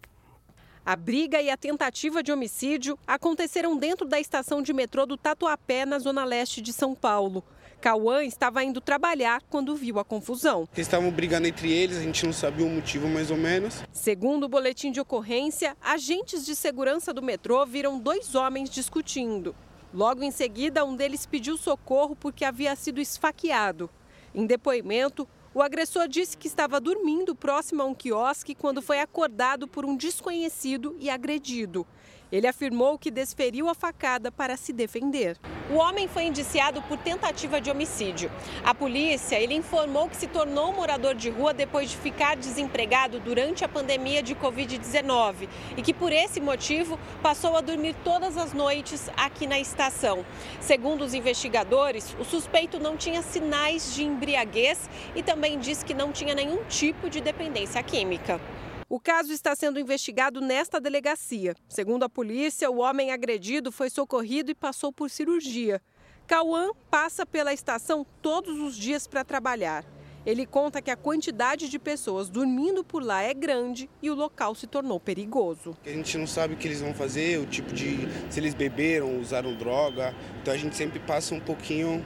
A 0.86 0.96
briga 0.96 1.42
e 1.42 1.50
a 1.50 1.58
tentativa 1.58 2.22
de 2.22 2.32
homicídio 2.32 2.96
aconteceram 3.08 3.76
dentro 3.76 4.08
da 4.08 4.20
estação 4.20 4.62
de 4.62 4.72
metrô 4.72 5.08
do 5.08 5.18
Tatuapé, 5.18 5.84
na 5.84 5.98
zona 5.98 6.24
leste 6.24 6.62
de 6.62 6.72
São 6.72 6.94
Paulo. 6.94 7.44
Cauã 7.82 8.24
estava 8.24 8.64
indo 8.64 8.80
trabalhar 8.80 9.42
quando 9.50 9.76
viu 9.76 9.98
a 9.98 10.06
confusão. 10.06 10.70
Eles 10.76 10.86
estavam 10.86 11.10
brigando 11.10 11.48
entre 11.48 11.72
eles, 11.72 11.98
a 11.98 12.02
gente 12.02 12.24
não 12.24 12.32
sabia 12.32 12.68
o 12.68 12.70
motivo 12.70 13.08
mais 13.08 13.32
ou 13.32 13.38
menos. 13.38 13.82
Segundo 13.92 14.44
o 14.44 14.48
boletim 14.48 14.92
de 14.92 15.02
ocorrência, 15.02 15.76
agentes 15.82 16.46
de 16.46 16.56
segurança 16.56 17.12
do 17.12 17.24
metrô 17.24 17.66
viram 17.66 17.98
dois 17.98 18.36
homens 18.36 18.70
discutindo. 18.70 19.56
Logo 19.92 20.22
em 20.22 20.30
seguida, 20.30 20.86
um 20.86 20.96
deles 20.96 21.26
pediu 21.26 21.58
socorro 21.58 22.16
porque 22.16 22.46
havia 22.46 22.76
sido 22.76 23.02
esfaqueado. 23.02 23.90
Em 24.36 24.46
depoimento, 24.46 25.28
o 25.56 25.62
agressor 25.62 26.10
disse 26.10 26.36
que 26.36 26.48
estava 26.48 26.82
dormindo 26.82 27.34
próximo 27.34 27.82
a 27.82 27.86
um 27.86 27.96
quiosque 27.96 28.54
quando 28.54 28.82
foi 28.82 29.00
acordado 29.00 29.70
por 29.70 29.86
um 29.86 29.96
desconhecido 29.96 30.98
e 31.00 31.10
agredido. 31.10 31.88
Ele 32.32 32.48
afirmou 32.48 32.98
que 32.98 33.12
desferiu 33.12 33.70
a 33.70 33.76
facada 33.76 34.32
para 34.32 34.58
se 34.58 34.74
defender. 34.74 35.38
O 35.72 35.76
homem 35.76 36.08
foi 36.08 36.26
indiciado 36.26 36.82
por 36.84 36.98
tentativa 36.98 37.60
de 37.60 37.72
homicídio. 37.72 38.32
A 38.64 38.74
polícia, 38.74 39.40
ele 39.40 39.54
informou 39.54 40.08
que 40.08 40.16
se 40.16 40.28
tornou 40.28 40.74
morador 40.74 41.16
de 41.16 41.30
rua 41.30 41.54
depois 41.54 41.90
de 41.90 41.98
ficar 41.98 42.36
desempregado 42.36 43.20
durante 43.20 43.64
a 43.66 43.68
pandemia 43.68 44.22
de 44.22 44.36
Covid-19 44.36 45.48
e 45.76 45.82
que 45.82 45.94
por 45.94 46.12
esse 46.12 46.40
motivo 46.40 47.00
passou 47.22 47.56
a 47.56 47.62
dormir 47.62 47.96
todas 48.04 48.38
as 48.38 48.54
noites 48.54 49.10
aqui 49.18 49.48
na 49.48 49.60
estação. 49.60 50.26
Segundo 50.60 51.04
os 51.04 51.14
investigadores, 51.14 52.16
o 52.20 52.24
suspeito 52.24 52.80
não 52.80 52.96
tinha 52.96 53.22
sinais 53.22 53.94
de 53.94 54.04
embriaguez 54.04 54.90
e 55.16 55.24
também 55.24 55.58
disse 55.58 55.86
que 55.86 55.94
não 55.94 56.12
tinha 56.12 56.36
nenhum 56.36 56.64
tipo 56.66 57.10
de 57.10 57.22
dependência 57.22 57.82
química. 57.82 58.40
O 58.88 59.00
caso 59.00 59.34
está 59.34 59.56
sendo 59.56 59.80
investigado 59.80 60.40
nesta 60.40 60.80
delegacia. 60.80 61.56
Segundo 61.68 62.04
a 62.04 62.10
polícia, 62.10 62.70
o 62.70 62.78
homem 62.78 63.12
agredido 63.12 63.72
foi 63.72 63.90
socorrido 63.90 64.52
e 64.52 64.56
passou 64.56 64.94
por 64.94 65.10
cirurgia. 65.10 65.82
Cauã 66.28 66.70
passa 66.90 67.26
pela 67.26 67.52
estação 67.52 68.06
todos 68.22 68.60
os 68.60 68.76
dias 68.76 69.08
para 69.08 69.24
trabalhar. 69.24 69.84
Ele 70.24 70.46
conta 70.46 70.82
que 70.82 70.92
a 70.92 70.96
quantidade 70.96 71.68
de 71.68 71.80
pessoas 71.80 72.30
dormindo 72.30 72.84
por 72.84 73.04
lá 73.04 73.24
é 73.24 73.34
grande 73.34 73.90
e 74.04 74.10
o 74.12 74.16
local 74.16 74.54
se 74.54 74.68
tornou 74.68 75.00
perigoso. 75.00 75.76
A 75.84 75.90
gente 75.90 76.18
não 76.18 76.28
sabe 76.28 76.54
o 76.54 76.58
que 76.58 76.68
eles 76.68 76.82
vão 76.82 76.94
fazer, 76.94 77.40
o 77.40 77.46
tipo 77.46 77.74
de. 77.74 78.08
se 78.30 78.40
eles 78.40 78.54
beberam, 78.54 79.20
usaram 79.20 79.56
droga. 79.56 80.16
Então 80.42 80.54
a 80.54 80.58
gente 80.58 80.76
sempre 80.76 81.00
passa 81.00 81.34
um 81.34 81.40
pouquinho, 81.40 82.04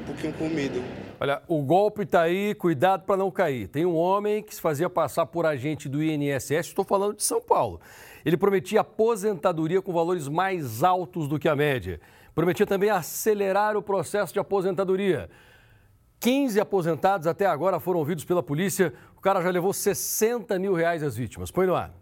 um 0.00 0.04
pouquinho 0.04 0.32
com 0.32 0.48
medo. 0.48 0.82
Olha, 1.22 1.42
o 1.46 1.60
golpe 1.60 2.04
está 2.04 2.22
aí, 2.22 2.54
cuidado 2.54 3.04
para 3.04 3.14
não 3.14 3.30
cair. 3.30 3.68
Tem 3.68 3.84
um 3.84 3.94
homem 3.94 4.42
que 4.42 4.54
se 4.54 4.60
fazia 4.60 4.88
passar 4.88 5.26
por 5.26 5.44
agente 5.44 5.86
do 5.86 6.02
INSS, 6.02 6.68
estou 6.68 6.82
falando 6.82 7.14
de 7.14 7.22
São 7.22 7.42
Paulo. 7.42 7.78
Ele 8.24 8.38
prometia 8.38 8.80
aposentadoria 8.80 9.82
com 9.82 9.92
valores 9.92 10.28
mais 10.28 10.82
altos 10.82 11.28
do 11.28 11.38
que 11.38 11.46
a 11.46 11.54
média. 11.54 12.00
Prometia 12.34 12.66
também 12.66 12.88
acelerar 12.88 13.76
o 13.76 13.82
processo 13.82 14.32
de 14.32 14.38
aposentadoria. 14.38 15.28
15 16.20 16.58
aposentados 16.58 17.26
até 17.26 17.44
agora 17.44 17.78
foram 17.78 17.98
ouvidos 17.98 18.24
pela 18.24 18.42
polícia. 18.42 18.90
O 19.14 19.20
cara 19.20 19.42
já 19.42 19.50
levou 19.50 19.74
60 19.74 20.58
mil 20.58 20.72
reais 20.72 21.02
às 21.02 21.16
vítimas. 21.16 21.50
Põe 21.50 21.66
no 21.66 21.74
ar. 21.74 21.92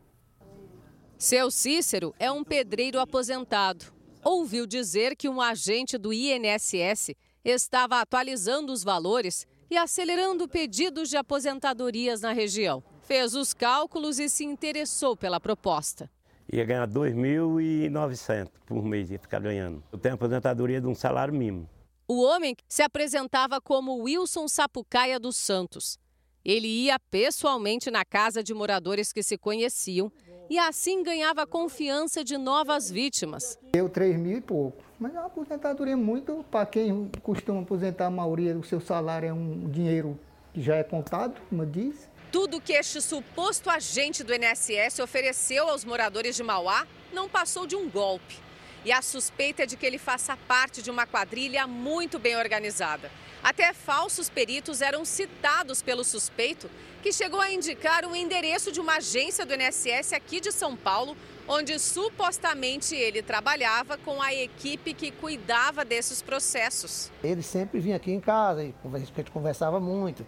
Seu 1.18 1.50
Cícero 1.50 2.14
é 2.20 2.30
um 2.30 2.44
pedreiro 2.44 3.00
aposentado. 3.00 3.86
Ouviu 4.22 4.64
dizer 4.64 5.16
que 5.16 5.28
um 5.28 5.40
agente 5.40 5.98
do 5.98 6.12
INSS 6.12 7.16
estava 7.50 8.00
atualizando 8.00 8.72
os 8.72 8.84
valores 8.84 9.46
e 9.70 9.76
acelerando 9.76 10.48
pedidos 10.48 11.08
de 11.08 11.16
aposentadorias 11.16 12.20
na 12.20 12.32
região. 12.32 12.82
Fez 13.02 13.34
os 13.34 13.54
cálculos 13.54 14.18
e 14.18 14.28
se 14.28 14.44
interessou 14.44 15.16
pela 15.16 15.40
proposta. 15.40 16.10
Ia 16.50 16.64
ganhar 16.64 16.88
2.900 16.88 18.48
por 18.66 18.82
mês, 18.82 19.10
ia 19.10 19.18
ficar 19.18 19.40
ganhando. 19.40 19.82
Eu 19.92 19.98
tenho 19.98 20.14
aposentadoria 20.14 20.80
de 20.80 20.86
um 20.86 20.94
salário 20.94 21.34
mínimo. 21.34 21.68
O 22.06 22.22
homem 22.22 22.56
se 22.66 22.82
apresentava 22.82 23.60
como 23.60 24.02
Wilson 24.02 24.48
Sapucaia 24.48 25.20
dos 25.20 25.36
Santos. 25.36 25.98
Ele 26.42 26.66
ia 26.66 26.98
pessoalmente 26.98 27.90
na 27.90 28.04
casa 28.04 28.42
de 28.42 28.54
moradores 28.54 29.12
que 29.12 29.22
se 29.22 29.36
conheciam 29.36 30.10
e 30.48 30.58
assim 30.58 31.02
ganhava 31.02 31.46
confiança 31.46 32.24
de 32.24 32.38
novas 32.38 32.90
vítimas. 32.90 33.58
Eu, 33.74 33.90
três 33.90 34.18
mil 34.18 34.38
e 34.38 34.40
pouco. 34.40 34.82
Mas 34.98 35.14
é 35.14 35.18
uma 35.18 35.26
aposentadoria 35.26 35.96
muito, 35.96 36.44
para 36.50 36.66
quem 36.66 37.08
costuma 37.22 37.62
aposentar, 37.62 38.06
a 38.06 38.10
maioria 38.10 38.52
do 38.52 38.64
seu 38.64 38.80
salário 38.80 39.28
é 39.28 39.32
um 39.32 39.70
dinheiro 39.70 40.18
que 40.52 40.60
já 40.60 40.74
é 40.74 40.82
contado, 40.82 41.40
como 41.48 41.64
disse. 41.64 42.08
Tudo 42.32 42.60
que 42.60 42.72
este 42.72 43.00
suposto 43.00 43.70
agente 43.70 44.24
do 44.24 44.34
INSS 44.34 44.98
ofereceu 44.98 45.68
aos 45.68 45.84
moradores 45.84 46.34
de 46.34 46.42
Mauá 46.42 46.84
não 47.12 47.28
passou 47.28 47.64
de 47.64 47.76
um 47.76 47.88
golpe. 47.88 48.36
E 48.84 48.90
a 48.90 49.00
suspeita 49.00 49.62
é 49.62 49.66
de 49.66 49.76
que 49.76 49.86
ele 49.86 49.98
faça 49.98 50.36
parte 50.36 50.82
de 50.82 50.90
uma 50.90 51.06
quadrilha 51.06 51.66
muito 51.66 52.18
bem 52.18 52.36
organizada. 52.36 53.08
Até 53.40 53.72
falsos 53.72 54.28
peritos 54.28 54.82
eram 54.82 55.04
citados 55.04 55.80
pelo 55.80 56.02
suspeito, 56.02 56.68
que 57.08 57.12
chegou 57.14 57.40
a 57.40 57.50
indicar 57.50 58.04
o 58.04 58.14
endereço 58.14 58.70
de 58.70 58.78
uma 58.80 58.96
agência 58.96 59.46
do 59.46 59.54
INSS 59.54 60.12
aqui 60.12 60.42
de 60.42 60.52
São 60.52 60.76
Paulo, 60.76 61.16
onde 61.48 61.78
supostamente 61.78 62.94
ele 62.94 63.22
trabalhava 63.22 63.96
com 63.96 64.20
a 64.20 64.34
equipe 64.34 64.92
que 64.92 65.10
cuidava 65.10 65.86
desses 65.86 66.20
processos. 66.20 67.10
Ele 67.24 67.42
sempre 67.42 67.80
vinha 67.80 67.96
aqui 67.96 68.12
em 68.12 68.20
casa, 68.20 68.62
e 68.62 68.74
a 68.84 68.98
gente 68.98 69.30
conversava 69.30 69.80
muito, 69.80 70.26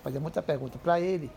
fazia 0.00 0.20
muita 0.20 0.40
pergunta 0.40 0.78
para 0.78 1.00
ele. 1.00 1.28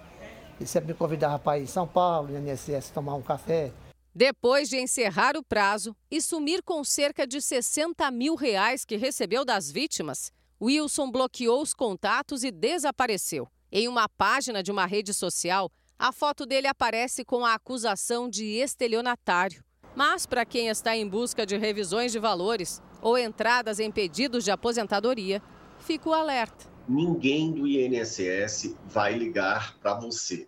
Ele 0.59 0.69
sempre 0.69 0.89
me 0.89 0.93
convidava 0.93 1.39
para 1.39 1.57
ir 1.57 1.63
em 1.63 1.67
São 1.67 1.87
Paulo, 1.87 2.31
no 2.31 2.47
INSS, 2.47 2.91
tomar 2.91 3.15
um 3.15 3.23
café. 3.23 3.71
Depois 4.13 4.69
de 4.69 4.77
encerrar 4.77 5.35
o 5.35 5.41
prazo 5.43 5.95
e 6.11 6.21
sumir 6.21 6.61
com 6.61 6.83
cerca 6.83 7.25
de 7.25 7.41
60 7.41 8.11
mil 8.11 8.35
reais 8.35 8.85
que 8.85 8.97
recebeu 8.97 9.43
das 9.43 9.71
vítimas, 9.71 10.31
Wilson 10.61 11.09
bloqueou 11.09 11.59
os 11.59 11.73
contatos 11.73 12.43
e 12.43 12.51
desapareceu. 12.51 13.49
Em 13.71 13.87
uma 13.87 14.07
página 14.07 14.61
de 14.61 14.71
uma 14.71 14.85
rede 14.85 15.13
social, 15.13 15.71
a 15.97 16.11
foto 16.11 16.45
dele 16.45 16.67
aparece 16.67 17.25
com 17.25 17.45
a 17.45 17.55
acusação 17.55 18.29
de 18.29 18.45
estelionatário. 18.45 19.63
Mas 19.95 20.25
para 20.25 20.45
quem 20.45 20.67
está 20.67 20.95
em 20.95 21.07
busca 21.07 21.45
de 21.45 21.57
revisões 21.57 22.11
de 22.11 22.19
valores 22.19 22.81
ou 23.01 23.17
entradas 23.17 23.79
em 23.79 23.91
pedidos 23.91 24.43
de 24.43 24.51
aposentadoria, 24.51 25.41
fica 25.79 26.09
o 26.09 26.13
alerta. 26.13 26.65
Ninguém 26.87 27.51
do 27.51 27.67
INSS 27.67 28.75
vai 28.85 29.13
ligar 29.13 29.77
para 29.79 29.95
você. 29.95 30.47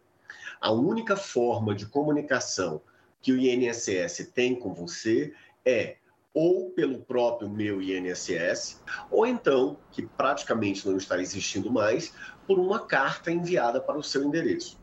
A 0.59 0.71
única 0.71 1.15
forma 1.15 1.73
de 1.73 1.85
comunicação 1.85 2.81
que 3.21 3.31
o 3.31 3.39
INSS 3.39 4.31
tem 4.33 4.55
com 4.55 4.73
você 4.73 5.33
é 5.65 5.97
ou 6.33 6.69
pelo 6.69 6.99
próprio 6.99 7.49
meu 7.49 7.81
INSS, 7.81 8.79
ou 9.09 9.25
então, 9.25 9.75
que 9.91 10.05
praticamente 10.05 10.87
não 10.87 10.95
está 10.95 11.19
existindo 11.19 11.71
mais, 11.71 12.13
por 12.47 12.57
uma 12.57 12.79
carta 12.79 13.31
enviada 13.31 13.81
para 13.81 13.97
o 13.97 14.03
seu 14.03 14.23
endereço. 14.23 14.79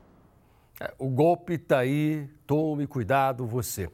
É, 0.81 0.93
o 0.99 1.09
golpe 1.09 1.55
está 1.55 1.79
aí, 1.79 2.29
tome 2.47 2.87
cuidado 2.87 3.47
você. 3.47 3.89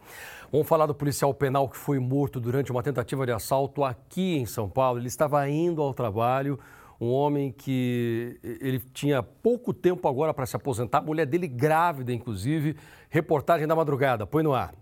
Vamos 0.50 0.66
falar 0.66 0.86
do 0.86 0.94
policial 0.94 1.32
penal 1.32 1.68
que 1.68 1.76
foi 1.76 1.98
morto 1.98 2.40
durante 2.40 2.72
uma 2.72 2.82
tentativa 2.82 3.24
de 3.24 3.32
assalto 3.32 3.84
aqui 3.84 4.36
em 4.36 4.46
São 4.46 4.68
Paulo. 4.68 4.98
Ele 4.98 5.06
estava 5.06 5.48
indo 5.48 5.80
ao 5.80 5.94
trabalho, 5.94 6.58
um 7.00 7.10
homem 7.10 7.52
que 7.52 8.38
ele 8.42 8.80
tinha 8.92 9.22
pouco 9.22 9.72
tempo 9.72 10.08
agora 10.08 10.34
para 10.34 10.46
se 10.46 10.56
aposentar, 10.56 10.98
a 10.98 11.02
mulher 11.02 11.26
dele 11.26 11.46
grávida, 11.46 12.12
inclusive. 12.12 12.76
Reportagem 13.08 13.66
da 13.66 13.76
madrugada, 13.76 14.26
põe 14.26 14.42
no 14.42 14.52
ar. 14.52 14.74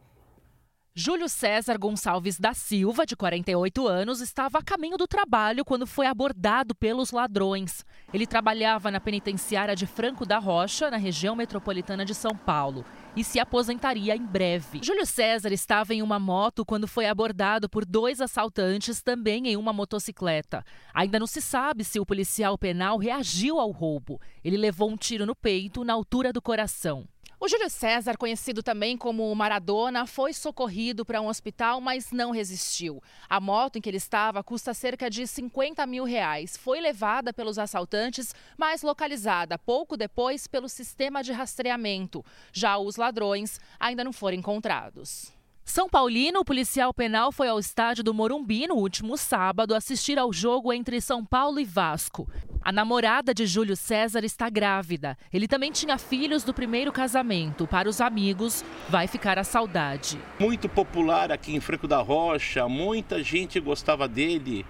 Júlio 0.94 1.29
César 1.29 1.79
Gonçalves 1.79 2.40
da 2.40 2.53
Silva, 2.53 3.07
de 3.07 3.14
48 3.14 3.87
anos, 3.87 4.20
estava 4.20 4.59
a 4.59 4.62
caminho 4.62 4.96
do 4.96 5.07
trabalho 5.07 5.64
quando 5.64 5.87
foi 5.87 6.07
abordado 6.07 6.74
pelos 6.74 7.12
ladrões. 7.12 7.85
Ele 8.12 8.27
trabalhava 8.27 8.90
na 8.90 8.98
penitenciária 8.98 9.77
de 9.77 9.87
Franco 9.87 10.27
da 10.27 10.38
Rocha, 10.38 10.90
na 10.90 10.96
região 10.96 11.37
metropolitana 11.37 12.05
de 12.05 12.16
São 12.16 12.35
Paulo, 12.35 12.85
e 13.14 13.22
se 13.22 13.38
aposentaria 13.38 14.16
em 14.16 14.27
breve. 14.27 14.81
Júlio 14.83 15.07
César 15.07 15.53
estava 15.53 15.94
em 15.94 16.03
uma 16.03 16.18
moto 16.18 16.64
quando 16.64 16.88
foi 16.88 17.07
abordado 17.07 17.68
por 17.68 17.85
dois 17.85 18.20
assaltantes, 18.20 19.01
também 19.01 19.46
em 19.46 19.57
uma 19.57 19.72
motocicleta. 19.72 20.64
Ainda 20.92 21.20
não 21.20 21.29
se 21.29 21.40
sabe 21.40 21.85
se 21.85 22.01
o 22.01 22.07
policial 22.07 22.59
penal 22.59 22.98
reagiu 22.98 23.61
ao 23.61 23.70
roubo. 23.70 24.20
Ele 24.42 24.57
levou 24.57 24.90
um 24.90 24.96
tiro 24.96 25.24
no 25.24 25.37
peito, 25.37 25.85
na 25.85 25.92
altura 25.92 26.33
do 26.33 26.42
coração. 26.42 27.07
O 27.40 27.46
Júlio 27.46 27.70
César, 27.70 28.16
conhecido 28.16 28.64
também 28.64 28.96
como 28.96 29.33
Maradona, 29.33 30.09
foi 30.09 30.33
socorrido 30.33 31.05
para 31.05 31.20
um 31.20 31.29
hospital, 31.29 31.81
mas 31.81 32.11
não 32.11 32.33
resistiu. 32.33 33.01
A 33.29 33.38
moto 33.38 33.77
em 33.77 33.81
que 33.81 33.88
ele 33.88 33.96
estava 33.96 34.42
custa 34.42 34.74
cerca 34.74 35.09
de 35.09 35.24
50 35.24 35.87
mil 35.87 36.03
reais. 36.03 36.57
Foi 36.57 36.81
levada 36.81 37.33
pelos 37.33 37.57
assaltantes, 37.57 38.35
mas 38.57 38.83
localizada 38.83 39.57
pouco 39.57 39.96
depois 39.96 40.48
pelo 40.48 40.68
sistema 40.68 41.22
de 41.22 41.31
rastreamento. 41.31 42.24
Já 42.53 42.77
os 42.77 42.96
ladrões 42.96 43.61
ainda 43.79 44.03
não 44.03 44.12
foram 44.12 44.37
encontrados. 44.37 45.38
São 45.68 45.87
Paulino, 45.87 46.40
o 46.40 46.44
policial 46.46 46.94
penal 46.94 47.31
foi 47.31 47.46
ao 47.46 47.59
estádio 47.59 48.02
do 48.02 48.14
Morumbi 48.14 48.66
no 48.66 48.76
último 48.76 49.18
sábado 49.18 49.74
assistir 49.74 50.18
ao 50.18 50.33
jogo 50.33 50.72
entre 50.72 50.98
São 50.98 51.22
Paulo 51.22 51.61
e 51.61 51.64
Vasco. 51.64 52.26
A 52.62 52.72
namorada 52.72 53.35
de 53.35 53.44
Júlio 53.44 53.76
César 53.76 54.24
está 54.24 54.48
grávida. 54.48 55.14
Ele 55.31 55.46
também 55.46 55.70
tinha 55.70 55.98
filhos 55.98 56.42
do 56.42 56.54
primeiro 56.54 56.90
casamento. 56.90 57.66
Para 57.66 57.87
os 57.87 58.00
amigos, 58.00 58.64
vai 58.88 59.07
ficar 59.07 59.38
a 59.38 59.44
saudade. 59.44 60.18
Muito 60.40 60.70
popular 60.70 61.31
aqui 61.31 61.54
em 61.54 61.61
Franco 61.61 61.87
da 61.87 62.00
Rocha, 62.00 62.66
muita 62.66 63.22
gente 63.22 63.61
gostava 63.61 64.09
dele. 64.09 64.64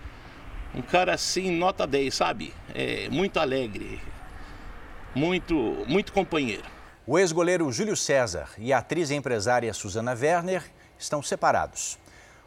Um 0.74 0.82
cara 0.82 1.14
assim, 1.14 1.52
nota 1.52 1.86
10, 1.86 2.12
sabe? 2.12 2.52
É, 2.74 3.08
muito 3.08 3.38
alegre, 3.38 4.00
muito, 5.14 5.54
muito 5.86 6.12
companheiro. 6.12 6.64
O 7.06 7.16
ex-goleiro 7.16 7.70
Júlio 7.70 7.96
César 7.96 8.48
e 8.58 8.72
a 8.72 8.78
atriz 8.78 9.10
e 9.10 9.14
empresária 9.14 9.72
Suzana 9.72 10.12
Werner 10.12 10.64
estão 10.98 11.22
separados. 11.22 11.98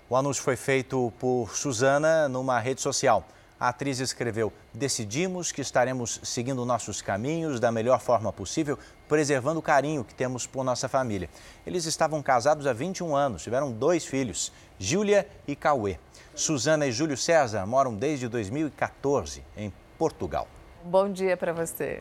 O 0.09 0.15
anúncio 0.15 0.43
foi 0.43 0.55
feito 0.55 1.11
por 1.19 1.55
Suzana 1.55 2.27
numa 2.27 2.59
rede 2.59 2.81
social. 2.81 3.25
A 3.59 3.69
atriz 3.69 3.99
escreveu: 3.99 4.51
Decidimos 4.73 5.51
que 5.51 5.61
estaremos 5.61 6.19
seguindo 6.23 6.65
nossos 6.65 7.01
caminhos 7.01 7.59
da 7.59 7.71
melhor 7.71 7.99
forma 7.99 8.33
possível, 8.33 8.77
preservando 9.07 9.59
o 9.59 9.61
carinho 9.61 10.03
que 10.03 10.15
temos 10.15 10.47
por 10.47 10.63
nossa 10.63 10.89
família. 10.89 11.29
Eles 11.65 11.85
estavam 11.85 12.23
casados 12.23 12.65
há 12.65 12.73
21 12.73 13.15
anos, 13.15 13.43
tiveram 13.43 13.71
dois 13.71 14.03
filhos, 14.03 14.51
Júlia 14.79 15.27
e 15.47 15.55
Cauê. 15.55 15.99
Suzana 16.33 16.87
e 16.87 16.91
Júlio 16.91 17.15
César 17.15 17.65
moram 17.67 17.93
desde 17.93 18.27
2014 18.27 19.43
em 19.55 19.71
Portugal. 19.97 20.47
Bom 20.83 21.11
dia 21.11 21.37
para 21.37 21.53
você. 21.53 21.99